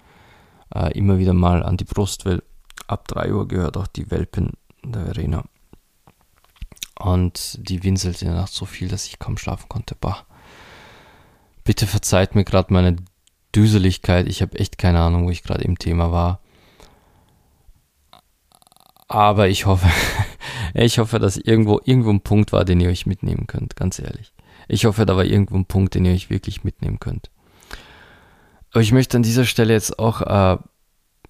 äh, 0.74 0.90
immer 0.96 1.18
wieder 1.18 1.34
mal 1.34 1.62
an 1.62 1.76
die 1.76 1.84
Brust 1.84 2.24
will, 2.24 2.42
ab 2.88 3.06
3 3.08 3.32
Uhr 3.32 3.48
gehört 3.48 3.76
auch 3.76 3.86
die 3.86 4.10
Welpin 4.10 4.52
der 4.84 5.04
Verena. 5.04 5.44
Und 6.98 7.58
die 7.68 7.84
winselte 7.84 8.24
in 8.24 8.32
der 8.32 8.40
Nacht 8.40 8.52
so 8.52 8.64
viel, 8.64 8.88
dass 8.88 9.06
ich 9.06 9.18
kaum 9.18 9.38
schlafen 9.38 9.68
konnte. 9.68 9.94
Bah. 9.94 10.26
Bitte 11.62 11.86
verzeiht 11.86 12.34
mir 12.34 12.44
gerade 12.44 12.72
meine 12.72 12.96
Düseligkeit. 13.54 14.26
Ich 14.26 14.42
habe 14.42 14.58
echt 14.58 14.78
keine 14.78 15.00
Ahnung, 15.00 15.26
wo 15.26 15.30
ich 15.30 15.44
gerade 15.44 15.62
im 15.62 15.78
Thema 15.78 16.10
war. 16.10 16.40
Aber 19.06 19.48
ich 19.48 19.66
hoffe, 19.66 19.88
ich 20.74 20.98
hoffe, 20.98 21.18
dass 21.18 21.36
irgendwo, 21.36 21.80
irgendwo 21.84 22.10
ein 22.10 22.20
Punkt 22.20 22.52
war, 22.52 22.64
den 22.64 22.80
ihr 22.80 22.90
euch 22.90 23.06
mitnehmen 23.06 23.46
könnt, 23.46 23.76
ganz 23.76 23.98
ehrlich. 23.98 24.32
Ich 24.66 24.84
hoffe, 24.84 25.06
da 25.06 25.16
war 25.16 25.24
irgendwo 25.24 25.56
ein 25.56 25.64
Punkt, 25.64 25.94
den 25.94 26.04
ihr 26.04 26.12
euch 26.12 26.30
wirklich 26.30 26.64
mitnehmen 26.64 26.98
könnt. 27.00 27.30
Aber 28.70 28.82
ich 28.82 28.92
möchte 28.92 29.16
an 29.16 29.22
dieser 29.22 29.46
Stelle 29.46 29.72
jetzt 29.72 29.98
auch, 29.98 30.20
äh, 30.20 30.58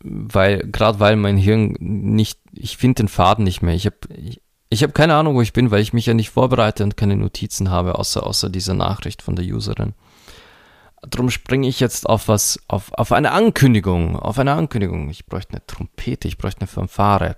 weil, 0.03 0.59
gerade 0.71 1.01
weil 1.01 1.17
mein 1.17 1.37
Hirn 1.37 1.77
nicht, 1.81 2.41
ich 2.53 2.77
finde 2.77 3.03
den 3.03 3.09
Faden 3.09 3.45
nicht 3.45 3.63
mehr. 3.63 3.75
Ich 3.75 3.87
habe 3.87 3.97
ich, 4.15 4.41
ich 4.71 4.83
hab 4.83 4.95
keine 4.95 5.15
Ahnung, 5.15 5.35
wo 5.35 5.43
ich 5.43 5.53
bin, 5.53 5.71
weil 5.71 5.81
ich 5.81 5.93
mich 5.93 6.07
ja 6.07 6.15
nicht 6.15 6.31
vorbereite 6.31 6.85
und 6.85 6.97
keine 6.97 7.17
Notizen 7.17 7.71
habe, 7.71 7.99
außer, 7.99 8.27
außer 8.27 8.51
dieser 8.51 8.75
Nachricht 8.75 9.23
von 9.23 9.35
der 9.35 9.45
Userin. 9.47 9.95
Drum 11.03 11.31
springe 11.31 11.69
ich 11.69 11.81
jetzt 11.81 12.09
auf 12.09 12.29
was, 12.29 12.61
auf, 12.67 12.93
auf 12.93 13.13
eine 13.13 13.33
Ankündigung, 13.33 14.17
auf 14.17 14.39
eine 14.39 14.53
Ankündigung. 14.53 15.09
Ich 15.11 15.27
bräuchte 15.27 15.53
eine 15.53 15.67
Trompete, 15.67 16.27
ich 16.29 16.39
bräuchte 16.39 16.63
eine 16.63 16.69
Fanfare. 16.69 17.37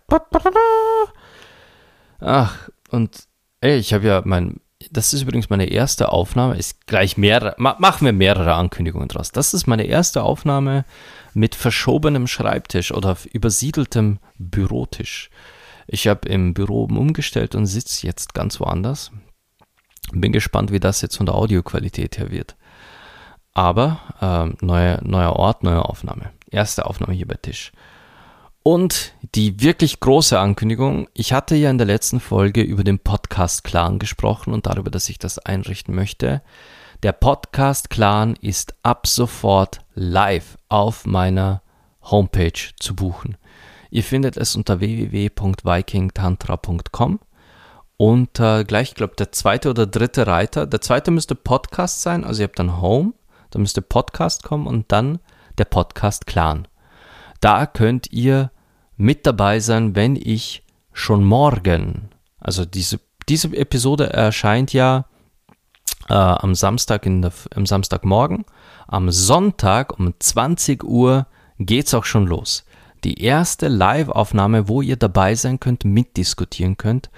Ach, 2.21 2.69
und 2.91 3.29
ey, 3.61 3.77
ich 3.77 3.93
habe 3.93 4.07
ja 4.07 4.23
mein, 4.25 4.61
das 4.91 5.13
ist 5.13 5.23
übrigens 5.23 5.51
meine 5.51 5.67
erste 5.67 6.11
Aufnahme, 6.11 6.57
ist 6.57 6.87
gleich 6.87 7.17
mehrere, 7.17 7.55
ma, 7.59 7.77
machen 7.79 8.07
wir 8.07 8.13
mehrere 8.13 8.55
Ankündigungen 8.55 9.09
draus. 9.09 9.31
Das 9.31 9.53
ist 9.53 9.67
meine 9.67 9.85
erste 9.85 10.23
Aufnahme 10.23 10.85
mit 11.35 11.55
verschobenem 11.55 12.27
Schreibtisch 12.27 12.93
oder 12.93 13.17
übersiedeltem 13.33 14.19
Bürotisch. 14.39 15.31
Ich 15.87 16.07
habe 16.09 16.29
im 16.29 16.55
Büro 16.55 16.85
oben 16.85 16.97
umgestellt 16.97 17.55
und 17.55 17.67
sitze 17.67 18.07
jetzt 18.07 18.33
ganz 18.33 18.59
woanders. 18.61 19.11
Bin 20.13 20.33
gespannt, 20.33 20.73
wie 20.73 20.81
das 20.81 21.03
jetzt 21.03 21.17
von 21.17 21.27
der 21.27 21.35
Audioqualität 21.35 22.19
her 22.19 22.31
wird. 22.31 22.57
Aber 23.53 24.01
äh, 24.21 24.65
neue, 24.65 25.01
neuer 25.03 25.35
Ort, 25.35 25.63
neue 25.63 25.85
Aufnahme. 25.85 26.31
Erste 26.51 26.87
Aufnahme 26.87 27.13
hier 27.13 27.27
bei 27.27 27.35
Tisch. 27.35 27.73
Und 28.63 29.15
die 29.35 29.63
wirklich 29.63 30.01
große 30.01 30.39
Ankündigung, 30.39 31.09
ich 31.15 31.33
hatte 31.33 31.57
ja 31.57 31.71
in 31.71 31.79
der 31.79 31.87
letzten 31.87 32.21
Folge 32.21 32.61
über 32.61 32.85
den 32.85 32.99
Podcast 32.99 33.65
Clan 33.65 33.99
gesprochen 33.99 34.53
und 34.53 34.67
darüber, 34.67 34.91
dass 34.91 35.09
ich 35.09 35.19
das 35.19 35.39
einrichten 35.39 35.95
möchte. 35.95 36.43
Der 37.03 37.13
Podcast 37.13 37.89
Clan 37.89 38.37
ist 38.43 38.75
ab 38.83 39.07
sofort 39.07 39.79
live 39.95 40.59
auf 40.69 41.07
meiner 41.07 41.63
Homepage 42.03 42.75
zu 42.79 42.95
buchen. 42.95 43.39
Ihr 43.91 44.05
findet 44.05 44.37
es 44.37 44.55
unter 44.55 44.81
www.vikingtantra.com 44.81 47.21
und 47.97 48.41
äh, 48.41 48.65
gleich, 48.65 48.91
ich 48.91 48.95
glaube, 48.95 49.17
der 49.17 49.33
zweite 49.33 49.71
oder 49.71 49.87
dritte 49.87 50.27
Reiter, 50.27 50.67
der 50.67 50.83
zweite 50.83 51.11
müsste 51.11 51.35
Podcast 51.35 52.03
sein, 52.03 52.25
also 52.25 52.43
ihr 52.43 52.49
habt 52.49 52.59
dann 52.59 52.79
Home, 52.81 53.15
da 53.51 53.59
müsste 53.59 53.81
Podcast 53.81 54.43
kommen 54.43 54.67
und 54.67 54.93
dann 54.93 55.21
der 55.57 55.65
Podcast 55.65 56.27
Clan. 56.27 56.69
Da 57.41 57.67
könnt 57.67 58.13
ihr 58.13 58.51
mit 58.97 59.27
dabei 59.27 59.61
sein, 59.61 59.97
wenn 59.97 60.17
ich 60.17 60.63
schon 60.93 61.25
morgen, 61.25 62.11
also 62.39 62.65
diese, 62.65 63.01
diese 63.29 63.57
Episode 63.57 64.13
erscheint 64.13 64.73
ja 64.73 65.07
äh, 66.09 66.15
am 66.15 66.55
Samstag 66.55 67.07
in 67.07 67.23
der, 67.23 67.33
am 67.55 67.67
Samstagmorgen. 67.67 68.45
Am 68.87 69.11
Sonntag 69.11 69.99
um 69.99 70.13
20 70.19 70.85
Uhr 70.85 71.27
geht's 71.59 71.95
auch 71.95 72.05
schon 72.05 72.27
los. 72.27 72.65
Die 73.05 73.23
erste 73.23 73.69
Live-Aufnahme, 73.69 74.69
wo 74.69 74.83
ihr 74.83 74.97
dabei 74.97 75.35
sein 75.35 75.61
könnt, 75.61 75.85
mitdiskutieren 75.85 76.77
könnt. 76.77 77.11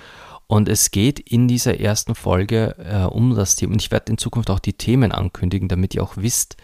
Und 0.47 0.69
es 0.69 0.91
geht 0.91 1.19
in 1.19 1.49
dieser 1.49 1.81
ersten 1.81 2.15
Folge 2.15 2.77
äh, 2.79 3.05
um 3.05 3.35
das 3.35 3.57
Thema. 3.57 3.73
Und 3.73 3.83
ich 3.83 3.91
werde 3.91 4.13
in 4.13 4.19
Zukunft 4.19 4.51
auch 4.51 4.61
die 4.61 4.75
Themen 4.75 5.11
ankündigen, 5.11 5.69
damit 5.69 5.95
ihr 5.95 6.03
auch 6.03 6.17
wisst, 6.17 6.57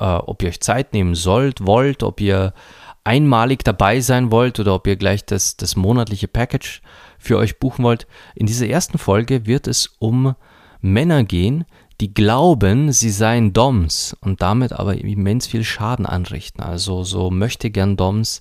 äh, 0.00 0.04
ob 0.04 0.42
ihr 0.42 0.48
euch 0.48 0.60
Zeit 0.60 0.92
nehmen 0.94 1.14
sollt, 1.14 1.66
wollt, 1.66 2.02
ob 2.02 2.20
ihr 2.20 2.54
einmalig 3.04 3.64
dabei 3.64 4.00
sein 4.00 4.30
wollt 4.30 4.58
oder 4.58 4.74
ob 4.74 4.86
ihr 4.86 4.96
gleich 4.96 5.24
das, 5.24 5.56
das 5.56 5.76
monatliche 5.76 6.28
Package 6.28 6.80
für 7.18 7.38
euch 7.38 7.58
buchen 7.58 7.84
wollt. 7.84 8.06
In 8.34 8.46
dieser 8.46 8.66
ersten 8.66 8.98
Folge 8.98 9.46
wird 9.46 9.66
es 9.68 9.94
um 9.98 10.34
Männer 10.80 11.24
gehen, 11.24 11.64
die 12.00 12.12
glauben, 12.12 12.92
sie 12.92 13.10
seien 13.10 13.52
Doms 13.52 14.16
und 14.20 14.42
damit 14.42 14.72
aber 14.72 14.96
immens 14.96 15.46
viel 15.46 15.64
Schaden 15.64 16.06
anrichten. 16.06 16.62
Also 16.62 17.04
so 17.04 17.30
möchte 17.30 17.70
gern 17.70 17.96
Doms, 17.96 18.40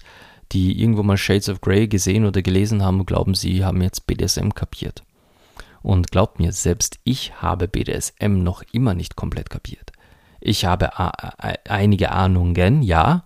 die 0.51 0.81
irgendwo 0.81 1.03
mal 1.03 1.17
Shades 1.17 1.49
of 1.49 1.61
Grey 1.61 1.87
gesehen 1.87 2.25
oder 2.25 2.41
gelesen 2.41 2.83
haben 2.83 3.05
glauben, 3.05 3.35
sie 3.35 3.63
haben 3.63 3.81
jetzt 3.81 4.07
BDSM 4.07 4.49
kapiert. 4.49 5.03
Und 5.81 6.11
glaubt 6.11 6.39
mir, 6.39 6.53
selbst 6.53 6.99
ich 7.03 7.41
habe 7.41 7.67
BDSM 7.67 8.41
noch 8.41 8.63
immer 8.71 8.93
nicht 8.93 9.15
komplett 9.15 9.49
kapiert. 9.49 9.91
Ich 10.39 10.65
habe 10.65 10.91
einige 11.69 12.11
Ahnungen, 12.11 12.81
ja, 12.81 13.23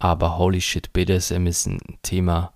aber 0.00 0.38
holy 0.38 0.60
shit, 0.60 0.92
BDSM 0.92 1.46
ist 1.46 1.66
ein 1.66 1.78
Thema, 2.02 2.52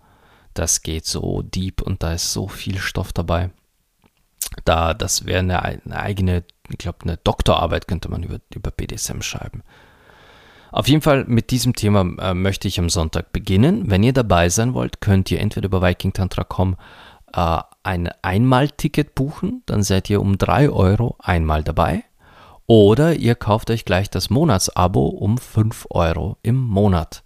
das 0.54 0.83
geht 0.83 1.04
so 1.04 1.42
deep 1.42 1.83
und 1.83 2.02
da 2.02 2.14
ist 2.14 2.33
so 2.33 2.48
viel 2.48 2.78
Stoff 2.78 3.12
dabei. 3.12 3.50
Da, 4.64 4.94
das 4.94 5.26
wäre 5.26 5.40
eine, 5.40 5.62
eine, 5.62 6.00
eigene, 6.00 6.44
ich 6.70 6.78
glaube, 6.78 6.98
eine 7.02 7.18
Doktorarbeit 7.18 7.87
könnte 7.87 8.11
man 8.11 8.22
über, 8.22 8.38
über 8.54 8.70
BDSM 8.70 9.20
schreiben. 9.20 9.62
Auf 10.72 10.88
jeden 10.88 11.02
Fall 11.02 11.24
mit 11.26 11.50
diesem 11.50 11.74
Thema 11.74 12.00
äh, 12.18 12.35
möchte 12.35 12.66
ich 12.66 12.78
am 12.78 12.88
Sonntag 12.88 13.33
beginnen. 13.33 13.90
Wenn 13.90 14.02
ihr 14.02 14.12
dabei 14.12 14.48
sein 14.48 14.74
wollt, 14.74 15.00
könnt 15.00 15.30
ihr 15.30 15.40
entweder 15.40 15.66
über 15.66 15.83
vikingtantra.com 15.83 16.76
äh, 17.35 17.59
ein 17.83 18.11
Einmalticket 18.22 19.14
buchen, 19.14 19.62
dann 19.66 19.83
seid 19.83 20.09
ihr 20.09 20.20
um 20.20 20.38
3 20.38 20.70
Euro 20.70 21.16
einmal 21.18 21.62
dabei. 21.62 22.04
Oder 22.66 23.14
ihr 23.14 23.35
kauft 23.35 23.70
euch 23.70 23.85
gleich 23.85 24.09
das 24.09 24.30
Monatsabo 24.30 25.09
um 25.09 25.37
5 25.37 25.88
Euro 25.90 26.38
im 26.42 26.57
Monat 26.57 27.22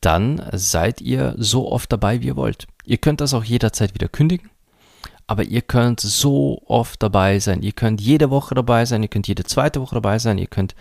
dann 0.00 0.42
seid 0.52 1.00
ihr 1.00 1.34
so 1.38 1.70
oft 1.70 1.90
dabei, 1.92 2.20
wie 2.20 2.28
ihr 2.28 2.36
wollt. 2.36 2.66
Ihr 2.84 2.98
könnt 2.98 3.20
das 3.20 3.34
auch 3.34 3.44
jederzeit 3.44 3.94
wieder 3.94 4.08
kündigen, 4.08 4.50
aber 5.26 5.44
ihr 5.44 5.62
könnt 5.62 6.00
so 6.00 6.62
oft 6.66 7.02
dabei 7.02 7.38
sein. 7.40 7.62
Ihr 7.62 7.72
könnt 7.72 8.00
jede 8.00 8.30
Woche 8.30 8.54
dabei 8.54 8.84
sein, 8.84 9.02
ihr 9.02 9.08
könnt 9.08 9.28
jede 9.28 9.44
zweite 9.44 9.80
Woche 9.80 9.96
dabei 9.96 10.18
sein, 10.18 10.38
ihr 10.38 10.46
könnt 10.46 10.74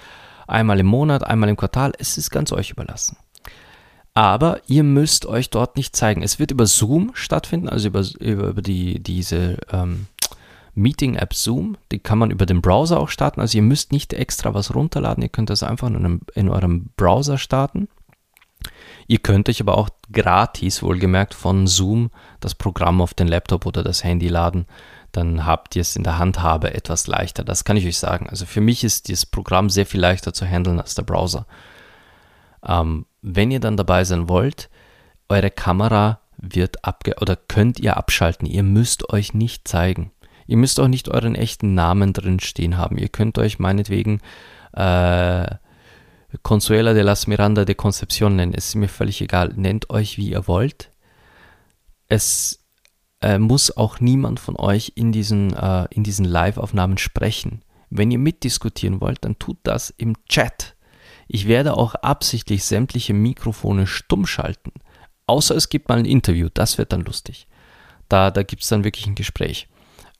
einmal 0.47 0.79
im 0.79 0.85
Monat, 0.85 1.23
einmal 1.23 1.49
im 1.49 1.57
Quartal. 1.57 1.93
Es 1.97 2.17
ist 2.17 2.29
ganz 2.29 2.51
euch 2.51 2.71
überlassen. 2.71 3.17
Aber 4.13 4.61
ihr 4.67 4.83
müsst 4.83 5.25
euch 5.25 5.49
dort 5.49 5.75
nicht 5.75 5.95
zeigen. 5.95 6.21
Es 6.21 6.39
wird 6.39 6.51
über 6.51 6.67
Zoom 6.67 7.11
stattfinden, 7.15 7.67
also 7.67 7.89
über, 7.89 8.03
über, 8.19 8.47
über 8.47 8.61
die, 8.61 9.03
diese 9.03 9.57
ähm, 9.71 10.07
Meeting-App 10.73 11.33
Zoom. 11.33 11.75
Die 11.91 11.99
kann 11.99 12.17
man 12.17 12.31
über 12.31 12.45
den 12.45 12.61
Browser 12.61 12.99
auch 12.99 13.09
starten. 13.09 13.41
Also 13.41 13.57
ihr 13.57 13.61
müsst 13.61 13.91
nicht 13.91 14.13
extra 14.13 14.53
was 14.53 14.73
runterladen. 14.73 15.21
Ihr 15.21 15.29
könnt 15.29 15.49
das 15.49 15.63
einfach 15.63 15.87
in, 15.87 15.97
einem, 15.97 16.21
in 16.33 16.47
eurem 16.47 16.91
Browser 16.95 17.37
starten. 17.37 17.89
Ihr 19.07 19.19
könnt 19.19 19.49
euch 19.49 19.61
aber 19.61 19.77
auch 19.77 19.89
gratis, 20.11 20.81
wohlgemerkt, 20.81 21.33
von 21.33 21.67
Zoom 21.67 22.09
das 22.39 22.55
Programm 22.55 23.01
auf 23.01 23.13
den 23.13 23.27
Laptop 23.27 23.65
oder 23.65 23.83
das 23.83 24.03
Handy 24.03 24.27
laden. 24.27 24.65
Dann 25.11 25.45
habt 25.45 25.75
ihr 25.75 25.81
es 25.81 25.95
in 25.95 26.03
der 26.03 26.17
Handhabe 26.17 26.73
etwas 26.73 27.07
leichter. 27.07 27.43
Das 27.43 27.63
kann 27.63 27.77
ich 27.77 27.85
euch 27.85 27.99
sagen. 27.99 28.27
Also 28.29 28.45
für 28.45 28.61
mich 28.61 28.83
ist 28.83 29.07
dieses 29.07 29.25
Programm 29.25 29.69
sehr 29.69 29.85
viel 29.85 29.99
leichter 29.99 30.33
zu 30.33 30.45
handeln 30.45 30.79
als 30.79 30.95
der 30.95 31.03
Browser. 31.03 31.45
Ähm, 32.65 33.05
wenn 33.21 33.51
ihr 33.51 33.59
dann 33.59 33.77
dabei 33.77 34.03
sein 34.03 34.27
wollt, 34.27 34.69
eure 35.29 35.51
Kamera 35.51 36.19
wird 36.37 36.83
abge 36.83 37.15
oder 37.21 37.35
könnt 37.35 37.79
ihr 37.79 37.97
abschalten. 37.97 38.47
Ihr 38.47 38.63
müsst 38.63 39.09
euch 39.09 39.33
nicht 39.33 39.67
zeigen. 39.67 40.11
Ihr 40.47 40.57
müsst 40.57 40.79
auch 40.79 40.87
nicht 40.87 41.09
euren 41.09 41.35
echten 41.35 41.73
Namen 41.73 42.13
drin 42.13 42.39
stehen 42.39 42.77
haben. 42.77 42.97
Ihr 42.97 43.09
könnt 43.09 43.37
euch 43.37 43.57
meinetwegen 43.57 44.19
äh, 44.73 45.45
Consuela 46.41 46.93
de 46.93 47.03
las 47.03 47.27
Miranda 47.27 47.65
de 47.65 47.75
Concepción 47.75 48.35
nennen. 48.35 48.53
Es 48.53 48.67
ist 48.67 48.75
mir 48.75 48.87
völlig 48.87 49.21
egal. 49.21 49.53
Nennt 49.55 49.89
euch, 49.89 50.17
wie 50.17 50.29
ihr 50.29 50.47
wollt. 50.47 50.91
Es 52.07 52.65
äh, 53.21 53.39
muss 53.39 53.75
auch 53.75 53.99
niemand 53.99 54.39
von 54.39 54.55
euch 54.55 54.93
in 54.95 55.11
diesen, 55.11 55.53
äh, 55.53 55.87
diesen 55.95 56.25
Live-Aufnahmen 56.25 56.97
sprechen. 56.97 57.63
Wenn 57.89 58.11
ihr 58.11 58.19
mitdiskutieren 58.19 59.01
wollt, 59.01 59.23
dann 59.25 59.39
tut 59.39 59.57
das 59.63 59.89
im 59.91 60.15
Chat. 60.27 60.75
Ich 61.27 61.47
werde 61.47 61.75
auch 61.75 61.95
absichtlich 61.95 62.63
sämtliche 62.63 63.13
Mikrofone 63.13 63.87
stumm 63.87 64.25
schalten. 64.25 64.71
Außer 65.27 65.55
es 65.55 65.69
gibt 65.69 65.89
mal 65.89 65.97
ein 65.97 66.05
Interview, 66.05 66.49
das 66.53 66.77
wird 66.77 66.93
dann 66.93 67.01
lustig. 67.01 67.47
Da, 68.09 68.29
da 68.29 68.43
gibt 68.43 68.61
es 68.61 68.69
dann 68.69 68.83
wirklich 68.83 69.07
ein 69.07 69.15
Gespräch. 69.15 69.67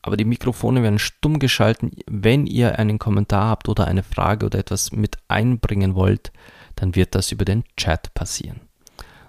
Aber 0.05 0.17
die 0.17 0.25
Mikrofone 0.25 0.83
werden 0.83 0.99
stumm 0.99 1.39
geschalten. 1.39 1.91
Wenn 2.05 2.45
ihr 2.45 2.77
einen 2.77 2.99
Kommentar 2.99 3.47
habt 3.47 3.67
oder 3.67 3.87
eine 3.87 4.03
Frage 4.03 4.45
oder 4.45 4.59
etwas 4.59 4.91
mit 4.91 5.17
einbringen 5.29 5.95
wollt, 5.95 6.31
dann 6.75 6.93
wird 6.93 7.15
das 7.15 7.31
über 7.31 7.43
den 7.43 7.63
Chat 7.75 8.13
passieren. 8.13 8.61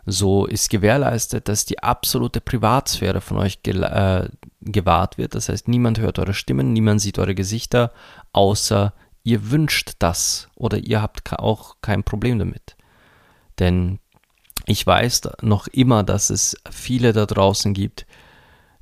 So 0.05 0.45
ist 0.45 0.69
gewährleistet, 0.69 1.49
dass 1.49 1.65
die 1.65 1.83
absolute 1.83 2.43
Privatsphäre 2.43 3.23
von 3.23 3.39
euch 3.39 3.61
äh, 3.65 4.29
gewahrt 4.61 5.17
wird. 5.17 5.35
Das 5.35 5.49
heißt, 5.49 5.67
niemand 5.67 5.99
hört 5.99 6.19
eure 6.19 6.35
Stimmen, 6.35 6.75
niemand 6.75 7.01
sieht 7.01 7.19
eure 7.19 7.35
Gesichter, 7.35 7.91
außer 8.33 8.93
ihr 9.23 9.51
wünscht 9.51 9.93
das 10.01 10.51
oder 10.57 10.77
ihr 10.77 11.01
habt 11.01 11.33
auch 11.39 11.77
kein 11.81 12.05
Problem 12.05 12.39
damit. 12.39 12.77
Denn 13.59 13.99
ich 14.67 14.87
weiß 14.87 15.23
noch 15.41 15.69
immer, 15.69 16.03
dass 16.03 16.29
es 16.29 16.55
viele 16.71 17.15
da 17.15 17.25
draußen 17.25 17.73
gibt, 17.73 18.05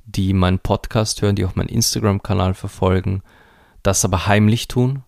die 0.05 0.33
meinen 0.33 0.59
Podcast 0.59 1.21
hören, 1.21 1.35
die 1.35 1.45
auch 1.45 1.55
meinen 1.55 1.69
Instagram-Kanal 1.69 2.53
verfolgen, 2.53 3.21
das 3.83 4.05
aber 4.05 4.27
heimlich 4.27 4.67
tun, 4.67 5.03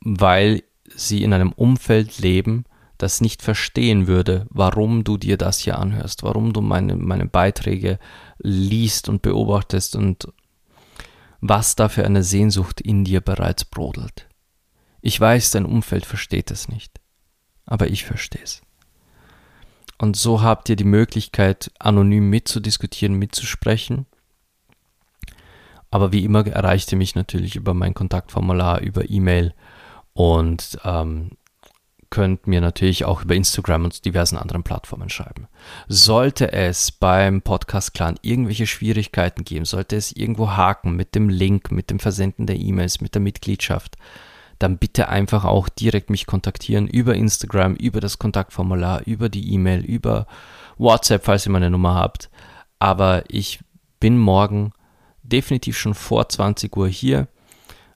weil 0.00 0.62
sie 0.94 1.22
in 1.22 1.32
einem 1.32 1.52
Umfeld 1.52 2.18
leben, 2.18 2.64
das 2.98 3.20
nicht 3.20 3.42
verstehen 3.42 4.06
würde, 4.06 4.46
warum 4.50 5.04
du 5.04 5.16
dir 5.16 5.36
das 5.36 5.58
hier 5.58 5.78
anhörst, 5.78 6.22
warum 6.22 6.52
du 6.52 6.60
meine, 6.60 6.96
meine 6.96 7.26
Beiträge 7.26 7.98
liest 8.38 9.08
und 9.08 9.22
beobachtest 9.22 9.96
und 9.96 10.28
was 11.40 11.76
da 11.76 11.88
für 11.88 12.04
eine 12.06 12.22
Sehnsucht 12.22 12.80
in 12.80 13.04
dir 13.04 13.20
bereits 13.20 13.64
brodelt. 13.64 14.28
Ich 15.02 15.20
weiß, 15.20 15.50
dein 15.50 15.66
Umfeld 15.66 16.06
versteht 16.06 16.50
es 16.50 16.68
nicht, 16.68 17.00
aber 17.66 17.88
ich 17.88 18.04
verstehe 18.04 18.42
es. 18.42 18.62
Und 19.98 20.16
so 20.16 20.42
habt 20.42 20.68
ihr 20.68 20.76
die 20.76 20.84
Möglichkeit, 20.84 21.70
anonym 21.78 22.30
mitzudiskutieren, 22.30 23.14
mitzusprechen. 23.14 24.06
Aber 25.94 26.10
wie 26.10 26.24
immer 26.24 26.44
erreicht 26.44 26.90
ihr 26.90 26.98
mich 26.98 27.14
natürlich 27.14 27.54
über 27.54 27.72
mein 27.72 27.94
Kontaktformular, 27.94 28.80
über 28.80 29.08
E-Mail 29.08 29.54
und 30.12 30.76
ähm, 30.82 31.30
könnt 32.10 32.48
mir 32.48 32.60
natürlich 32.60 33.04
auch 33.04 33.22
über 33.22 33.36
Instagram 33.36 33.84
und 33.84 34.04
diversen 34.04 34.36
anderen 34.36 34.64
Plattformen 34.64 35.08
schreiben. 35.08 35.46
Sollte 35.86 36.50
es 36.50 36.90
beim 36.90 37.42
Podcast 37.42 37.94
Clan 37.94 38.16
irgendwelche 38.22 38.66
Schwierigkeiten 38.66 39.44
geben, 39.44 39.66
sollte 39.66 39.94
es 39.94 40.10
irgendwo 40.10 40.50
haken 40.50 40.96
mit 40.96 41.14
dem 41.14 41.28
Link, 41.28 41.70
mit 41.70 41.90
dem 41.90 42.00
Versenden 42.00 42.48
der 42.48 42.56
E-Mails, 42.56 43.00
mit 43.00 43.14
der 43.14 43.22
Mitgliedschaft, 43.22 43.96
dann 44.58 44.78
bitte 44.78 45.08
einfach 45.08 45.44
auch 45.44 45.68
direkt 45.68 46.10
mich 46.10 46.26
kontaktieren 46.26 46.88
über 46.88 47.14
Instagram, 47.14 47.76
über 47.76 48.00
das 48.00 48.18
Kontaktformular, 48.18 49.02
über 49.06 49.28
die 49.28 49.52
E-Mail, 49.52 49.84
über 49.84 50.26
WhatsApp, 50.76 51.24
falls 51.24 51.46
ihr 51.46 51.52
meine 51.52 51.70
Nummer 51.70 51.94
habt. 51.94 52.30
Aber 52.80 53.22
ich 53.28 53.60
bin 54.00 54.18
morgen 54.18 54.72
definitiv 55.24 55.76
schon 55.76 55.94
vor 55.94 56.28
20 56.28 56.76
Uhr 56.76 56.88
hier, 56.88 57.28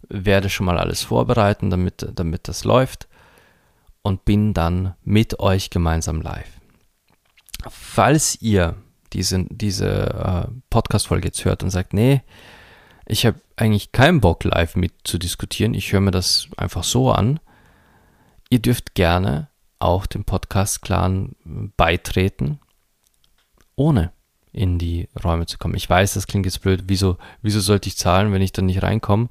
werde 0.09 0.49
schon 0.49 0.67
mal 0.67 0.79
alles 0.79 1.03
vorbereiten, 1.03 1.71
damit, 1.71 2.07
damit 2.15 2.49
das 2.49 2.65
läuft 2.65 3.09
und 4.03 4.25
bin 4.25 4.55
dann 4.55 4.95
mit 5.05 5.39
euch 5.39 5.71
gemeinsam 5.71 6.21
live. 6.23 6.51
Falls 7.69 8.41
ihr 8.41 8.77
diese, 9.13 9.45
diese 9.51 10.47
äh, 10.49 10.53
Podcast-Folge 10.71 11.29
jetzt 11.29 11.45
hört 11.45 11.63
und 11.63 11.71
sagt, 11.71 11.93
nee, 11.93 12.23
ich 13.07 13.27
habe 13.27 13.41
eigentlich 13.57 13.93
keinen 13.93 14.21
Bock 14.21 14.45
live 14.45 14.77
mit 14.77 14.93
zu 15.05 15.19
diskutieren, 15.19 15.75
ich 15.75 15.93
höre 15.93 16.01
mir 16.01 16.11
das 16.11 16.49
einfach 16.57 16.85
so 16.85 17.11
an, 17.11 17.41
ihr 18.51 18.61
dürft 18.61 18.95
gerne 18.95 19.49
auch 19.79 20.07
dem 20.07 20.25
Podcast-Clan 20.25 21.37
beitreten, 21.77 22.61
ohne 23.77 24.13
in 24.53 24.79
die 24.79 25.09
Räume 25.23 25.47
zu 25.47 25.59
kommen. 25.59 25.75
Ich 25.75 25.89
weiß, 25.89 26.15
das 26.15 26.27
klingt 26.27 26.47
jetzt 26.47 26.63
blöd. 26.63 26.85
Wieso, 26.87 27.19
wieso 27.43 27.61
sollte 27.61 27.89
ich 27.89 27.97
zahlen, 27.97 28.33
wenn 28.33 28.43
ich 28.43 28.53
dann 28.53 28.67
nicht 28.67 28.83
reinkomme? 28.83 29.29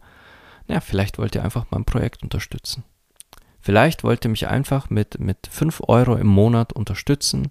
Naja, 0.67 0.81
vielleicht 0.81 1.17
wollt 1.17 1.35
ihr 1.35 1.43
einfach 1.43 1.65
mein 1.69 1.85
Projekt 1.85 2.23
unterstützen. 2.23 2.83
Vielleicht 3.59 4.03
wollt 4.03 4.25
ihr 4.25 4.31
mich 4.31 4.47
einfach 4.47 4.89
mit, 4.89 5.19
mit 5.19 5.47
5 5.49 5.81
Euro 5.87 6.15
im 6.15 6.27
Monat 6.27 6.73
unterstützen, 6.73 7.49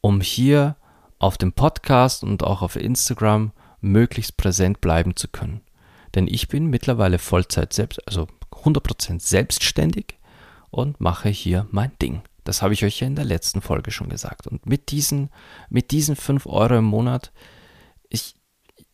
um 0.00 0.20
hier 0.20 0.76
auf 1.18 1.38
dem 1.38 1.52
Podcast 1.52 2.22
und 2.22 2.42
auch 2.42 2.62
auf 2.62 2.76
Instagram 2.76 3.52
möglichst 3.80 4.36
präsent 4.36 4.80
bleiben 4.80 5.16
zu 5.16 5.28
können. 5.28 5.62
Denn 6.14 6.26
ich 6.26 6.48
bin 6.48 6.66
mittlerweile 6.66 7.18
Vollzeit 7.18 7.72
selbst, 7.72 8.06
also 8.06 8.28
100% 8.52 9.20
selbstständig 9.20 10.18
und 10.70 11.00
mache 11.00 11.28
hier 11.28 11.66
mein 11.70 11.92
Ding. 12.00 12.22
Das 12.48 12.62
habe 12.62 12.72
ich 12.72 12.82
euch 12.82 13.00
ja 13.00 13.06
in 13.06 13.14
der 13.14 13.26
letzten 13.26 13.60
Folge 13.60 13.90
schon 13.90 14.08
gesagt. 14.08 14.46
Und 14.46 14.64
mit 14.64 14.90
diesen, 14.90 15.28
mit 15.68 15.90
diesen 15.90 16.16
5 16.16 16.46
Euro 16.46 16.78
im 16.78 16.86
Monat 16.86 17.30
ich, 18.08 18.36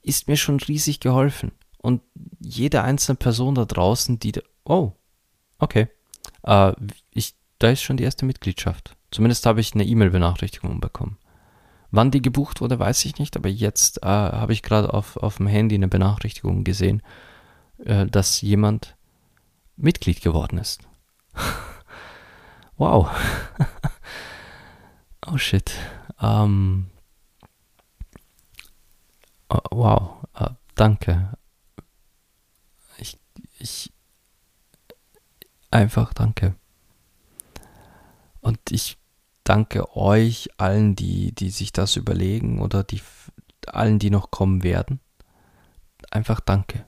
ist 0.03 0.27
mir 0.27 0.37
schon 0.37 0.59
riesig 0.59 0.99
geholfen. 0.99 1.53
Und 1.79 2.03
jede 2.41 2.83
einzelne 2.83 3.15
Person 3.15 3.55
da 3.55 3.65
draußen, 3.65 4.19
die, 4.19 4.33
oh, 4.65 4.91
okay, 5.59 5.87
äh, 6.43 6.73
ich, 7.13 7.37
da 7.61 7.71
ist 7.71 7.83
schon 7.83 7.97
die 7.97 8.03
erste 8.03 8.25
Mitgliedschaft. 8.25 8.97
Zumindest 9.13 9.47
habe 9.47 9.61
ich 9.61 9.73
eine 9.73 9.85
E-Mail-Benachrichtigung 9.85 10.81
bekommen. 10.81 11.17
Wann 11.93 12.11
die 12.11 12.23
gebucht 12.23 12.61
wurde, 12.61 12.81
weiß 12.81 13.05
ich 13.05 13.21
nicht, 13.21 13.37
aber 13.37 13.49
jetzt 13.49 14.03
äh, 14.03 14.07
habe 14.07 14.53
ich 14.53 14.63
gerade 14.65 14.93
auf, 14.93 15.17
auf 15.17 15.37
dem 15.37 15.47
Handy 15.47 15.77
eine 15.77 15.87
Benachrichtigung 15.87 16.65
gesehen, 16.65 17.03
äh, 17.85 18.07
dass 18.07 18.41
jemand 18.41 18.97
Mitglied 19.77 20.23
geworden 20.23 20.59
ist. 20.59 20.81
wow. 22.77 23.11
oh 25.27 25.37
shit. 25.37 25.73
Um, 26.21 26.91
oh, 29.51 29.61
wow. 29.71 30.25
Uh, 30.39 30.51
danke. 30.75 31.37
Ich, 32.99 33.19
ich, 33.59 33.93
einfach 35.71 36.15
danke. 36.15 36.55
Und 38.41 38.59
ich 38.71 38.99
danke 39.45 39.97
euch 39.97 40.49
allen, 40.59 40.97
die, 40.97 41.33
die 41.33 41.51
sich 41.51 41.73
das 41.73 41.97
überlegen 41.97 42.61
oder 42.61 42.83
die, 42.83 43.01
allen, 43.67 43.99
die 43.99 44.11
noch 44.11 44.31
kommen 44.31 44.63
werden. 44.63 45.01
Einfach 46.11 46.41
danke. 46.41 46.87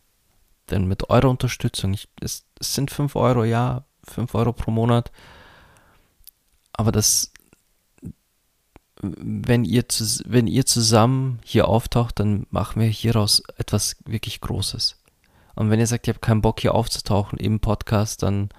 Denn 0.70 0.86
mit 0.86 1.10
eurer 1.10 1.30
Unterstützung, 1.30 1.94
ich, 1.94 2.08
es, 2.20 2.44
es 2.58 2.74
sind 2.74 2.90
5 2.90 3.14
Euro, 3.16 3.44
ja, 3.44 3.84
5 4.04 4.34
Euro 4.34 4.52
pro 4.52 4.70
Monat. 4.70 5.12
Aber 6.76 6.92
das, 6.92 7.32
wenn 9.00 9.64
ihr, 9.64 9.84
wenn 10.24 10.46
ihr 10.46 10.66
zusammen 10.66 11.40
hier 11.44 11.68
auftaucht, 11.68 12.20
dann 12.20 12.46
machen 12.50 12.80
wir 12.80 12.88
hieraus 12.88 13.42
etwas 13.56 13.96
wirklich 14.04 14.40
Großes. 14.40 14.98
Und 15.54 15.70
wenn 15.70 15.80
ihr 15.80 15.86
sagt, 15.86 16.06
ihr 16.06 16.14
habt 16.14 16.22
keinen 16.22 16.42
Bock 16.42 16.60
hier 16.60 16.74
aufzutauchen 16.74 17.38
im 17.38 17.60
Podcast, 17.60 18.22
dann 18.22 18.50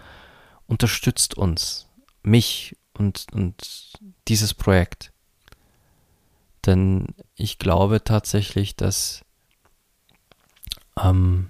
unterstützt 0.66 1.36
uns, 1.36 1.88
mich 2.24 2.76
und, 2.94 3.28
und 3.34 3.94
dieses 4.28 4.54
Projekt. 4.54 5.12
Denn 6.66 7.14
ich 7.36 7.60
glaube 7.60 8.04
tatsächlich, 8.04 8.76
dass 8.76 9.24
ähm, 11.00 11.50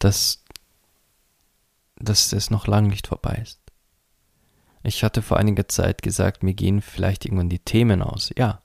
dass, 0.00 0.39
dass 2.00 2.32
es 2.32 2.50
noch 2.50 2.66
lange 2.66 2.88
nicht 2.88 3.06
vorbei 3.06 3.38
ist. 3.42 3.60
Ich 4.82 5.04
hatte 5.04 5.22
vor 5.22 5.36
einiger 5.36 5.68
Zeit 5.68 6.02
gesagt, 6.02 6.42
mir 6.42 6.54
gehen 6.54 6.80
vielleicht 6.80 7.24
irgendwann 7.24 7.50
die 7.50 7.58
Themen 7.58 8.02
aus. 8.02 8.30
Ja, 8.36 8.62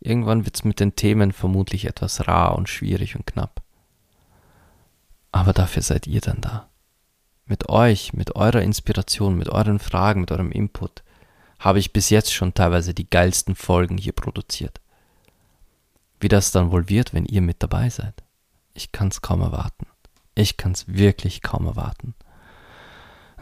irgendwann 0.00 0.44
wird 0.44 0.56
es 0.56 0.64
mit 0.64 0.80
den 0.80 0.96
Themen 0.96 1.32
vermutlich 1.32 1.84
etwas 1.84 2.26
rar 2.26 2.56
und 2.56 2.68
schwierig 2.68 3.14
und 3.14 3.26
knapp. 3.26 3.62
Aber 5.32 5.52
dafür 5.52 5.82
seid 5.82 6.06
ihr 6.08 6.20
dann 6.20 6.40
da. 6.40 6.68
Mit 7.46 7.68
euch, 7.68 8.12
mit 8.12 8.34
eurer 8.36 8.62
Inspiration, 8.62 9.36
mit 9.36 9.48
euren 9.48 9.78
Fragen, 9.78 10.20
mit 10.20 10.32
eurem 10.32 10.50
Input 10.50 11.02
habe 11.60 11.78
ich 11.78 11.92
bis 11.92 12.10
jetzt 12.10 12.32
schon 12.32 12.54
teilweise 12.54 12.94
die 12.94 13.08
geilsten 13.08 13.54
Folgen 13.54 13.98
hier 13.98 14.12
produziert. 14.12 14.80
Wie 16.18 16.28
das 16.28 16.52
dann 16.52 16.72
wohl 16.72 16.88
wird, 16.88 17.12
wenn 17.12 17.26
ihr 17.26 17.42
mit 17.42 17.62
dabei 17.62 17.90
seid. 17.90 18.22
Ich 18.72 18.92
kann 18.92 19.08
es 19.08 19.20
kaum 19.20 19.42
erwarten. 19.42 19.86
Ich 20.34 20.56
kann 20.56 20.72
es 20.72 20.88
wirklich 20.88 21.42
kaum 21.42 21.66
erwarten. 21.66 22.14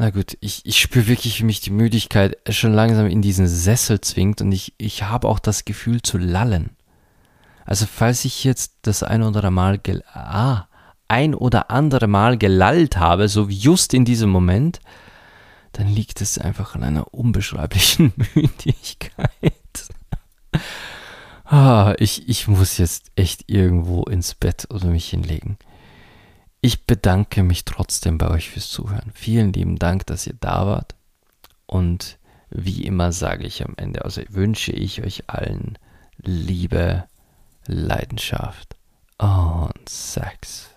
Na 0.00 0.10
gut, 0.10 0.38
ich, 0.40 0.64
ich 0.64 0.78
spüre 0.78 1.08
wirklich, 1.08 1.40
wie 1.40 1.44
mich 1.44 1.60
die 1.60 1.72
Müdigkeit 1.72 2.38
schon 2.50 2.72
langsam 2.72 3.08
in 3.08 3.20
diesen 3.20 3.48
Sessel 3.48 4.00
zwingt 4.00 4.40
und 4.40 4.52
ich, 4.52 4.72
ich 4.78 5.02
habe 5.02 5.26
auch 5.26 5.40
das 5.40 5.64
Gefühl 5.64 6.02
zu 6.02 6.18
lallen. 6.18 6.70
Also 7.64 7.84
falls 7.84 8.24
ich 8.24 8.44
jetzt 8.44 8.74
das 8.82 9.02
ein 9.02 9.22
oder 9.22 9.38
andere 9.38 9.50
Mal 9.50 9.78
gel 9.78 10.04
ah, 10.12 10.68
ein 11.08 11.34
oder 11.34 11.72
andere 11.72 12.06
Mal 12.06 12.38
gelallt 12.38 12.96
habe, 12.96 13.28
so 13.28 13.48
just 13.48 13.92
in 13.92 14.04
diesem 14.04 14.30
Moment, 14.30 14.78
dann 15.72 15.88
liegt 15.88 16.20
es 16.20 16.38
einfach 16.38 16.76
an 16.76 16.84
einer 16.84 17.12
unbeschreiblichen 17.12 18.12
Müdigkeit. 18.34 19.52
ah, 21.44 21.94
ich, 21.98 22.28
ich 22.28 22.46
muss 22.46 22.78
jetzt 22.78 23.10
echt 23.16 23.50
irgendwo 23.50 24.04
ins 24.04 24.36
Bett 24.36 24.68
oder 24.70 24.86
mich 24.86 25.10
hinlegen. 25.10 25.58
Ich 26.60 26.86
bedanke 26.86 27.42
mich 27.42 27.64
trotzdem 27.64 28.18
bei 28.18 28.28
euch 28.28 28.50
fürs 28.50 28.68
Zuhören. 28.68 29.12
Vielen 29.14 29.52
lieben 29.52 29.76
Dank, 29.76 30.06
dass 30.06 30.26
ihr 30.26 30.34
da 30.40 30.66
wart. 30.66 30.96
Und 31.66 32.18
wie 32.50 32.84
immer 32.84 33.12
sage 33.12 33.46
ich 33.46 33.64
am 33.64 33.74
Ende, 33.76 34.04
also 34.04 34.22
wünsche 34.28 34.72
ich 34.72 35.02
euch 35.02 35.24
allen 35.28 35.78
Liebe, 36.16 37.04
Leidenschaft 37.66 38.76
und 39.18 39.88
Sex. 39.88 40.67